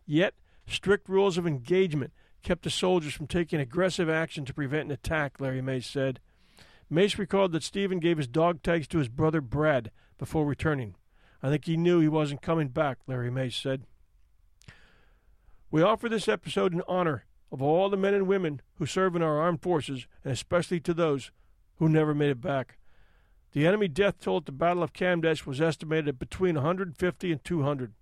Yet, 0.05 0.35
strict 0.67 1.09
rules 1.09 1.39
of 1.39 1.47
engagement 1.47 2.13
kept 2.43 2.65
the 2.65 2.71
soldiers 2.71 3.15
from 3.15 3.29
taking 3.29 3.61
aggressive 3.61 4.11
action 4.11 4.45
to 4.47 4.55
prevent 4.55 4.87
an 4.87 4.91
attack, 4.91 5.41
Larry 5.41 5.63
Mace 5.63 5.87
said. 5.87 6.19
Mace 6.89 7.19
recalled 7.19 7.53
that 7.53 7.63
Stephen 7.63 8.01
gave 8.01 8.17
his 8.17 8.27
dog 8.27 8.65
tags 8.65 8.89
to 8.89 8.99
his 8.99 9.09
brother 9.09 9.41
Brad 9.41 9.93
before 10.19 10.45
returning. 10.45 10.97
I 11.41 11.51
think 11.51 11.67
he 11.67 11.77
knew 11.77 12.01
he 12.01 12.09
wasn't 12.09 12.43
coming 12.43 12.69
back, 12.69 12.99
Larry 13.07 13.31
Mace 13.31 13.55
said. 13.55 13.85
We 15.71 15.83
offer 15.83 16.09
this 16.09 16.27
episode 16.27 16.73
in 16.73 16.83
honor 16.89 17.25
of 17.53 17.63
all 17.63 17.89
the 17.89 17.97
men 17.97 18.15
and 18.15 18.27
women 18.27 18.61
who 18.77 18.87
serve 18.87 19.15
in 19.15 19.23
our 19.23 19.39
armed 19.39 19.63
forces, 19.63 20.07
and 20.25 20.33
especially 20.33 20.81
to 20.81 20.95
those 20.95 21.31
who 21.77 21.89
never 21.89 22.15
made 22.15 22.31
it 22.31 22.41
back. 22.41 22.79
The 23.53 23.67
enemy 23.67 23.89
death 23.89 24.21
toll 24.21 24.39
at 24.39 24.47
the 24.47 24.53
Battle 24.53 24.83
of 24.83 24.93
Kamdesh 24.93 25.47
was 25.47 25.61
estimated 25.61 26.09
at 26.09 26.19
between 26.19 26.57
150 26.57 27.33
and 27.33 27.45
200. 27.45 27.93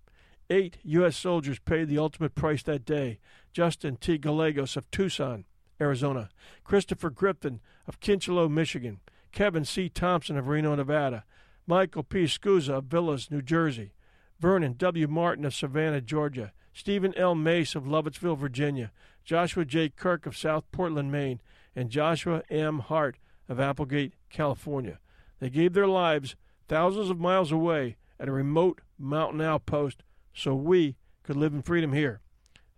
Eight 0.50 0.78
U.S. 0.82 1.16
soldiers 1.16 1.58
paid 1.58 1.88
the 1.88 1.98
ultimate 1.98 2.34
price 2.34 2.62
that 2.62 2.86
day 2.86 3.18
Justin 3.52 3.96
T. 3.96 4.16
Gallegos 4.16 4.76
of 4.76 4.90
Tucson, 4.90 5.44
Arizona, 5.78 6.30
Christopher 6.64 7.10
Griffin 7.10 7.60
of 7.86 8.00
Kincheloe, 8.00 8.50
Michigan, 8.50 9.00
Kevin 9.32 9.64
C. 9.64 9.90
Thomson 9.90 10.38
of 10.38 10.48
Reno, 10.48 10.74
Nevada, 10.74 11.24
Michael 11.66 12.02
P. 12.02 12.24
Scusa 12.24 12.78
of 12.78 12.84
Villas, 12.84 13.30
New 13.30 13.42
Jersey, 13.42 13.92
Vernon 14.40 14.74
W. 14.78 15.06
Martin 15.06 15.44
of 15.44 15.54
Savannah, 15.54 16.00
Georgia, 16.00 16.52
Stephen 16.78 17.12
L. 17.16 17.34
Mace 17.34 17.74
of 17.74 17.86
Lovettsville, 17.86 18.38
Virginia, 18.38 18.92
Joshua 19.24 19.64
J. 19.64 19.88
Kirk 19.88 20.26
of 20.26 20.36
South 20.36 20.62
Portland, 20.70 21.10
Maine, 21.10 21.40
and 21.74 21.90
Joshua 21.90 22.44
M. 22.48 22.78
Hardt 22.78 23.16
of 23.48 23.58
Applegate, 23.58 24.14
California. 24.30 25.00
They 25.40 25.50
gave 25.50 25.72
their 25.72 25.88
lives 25.88 26.36
thousands 26.68 27.10
of 27.10 27.18
miles 27.18 27.50
away 27.50 27.96
at 28.20 28.28
a 28.28 28.32
remote 28.32 28.80
mountain 28.96 29.40
outpost 29.40 30.04
so 30.32 30.54
we 30.54 30.94
could 31.24 31.34
live 31.34 31.52
in 31.52 31.62
freedom 31.62 31.92
here. 31.92 32.20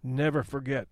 Never 0.02 0.42
forget. 0.42 0.88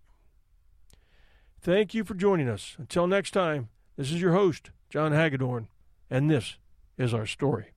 Thank 1.62 1.94
you 1.94 2.04
for 2.04 2.12
joining 2.12 2.50
us. 2.50 2.76
Until 2.78 3.06
next 3.06 3.30
time, 3.30 3.70
this 3.96 4.12
is 4.12 4.20
your 4.20 4.32
host, 4.32 4.70
John 4.90 5.12
Hagedorn, 5.12 5.68
and 6.10 6.30
this 6.30 6.58
is 6.98 7.14
our 7.14 7.24
story. 7.24 7.68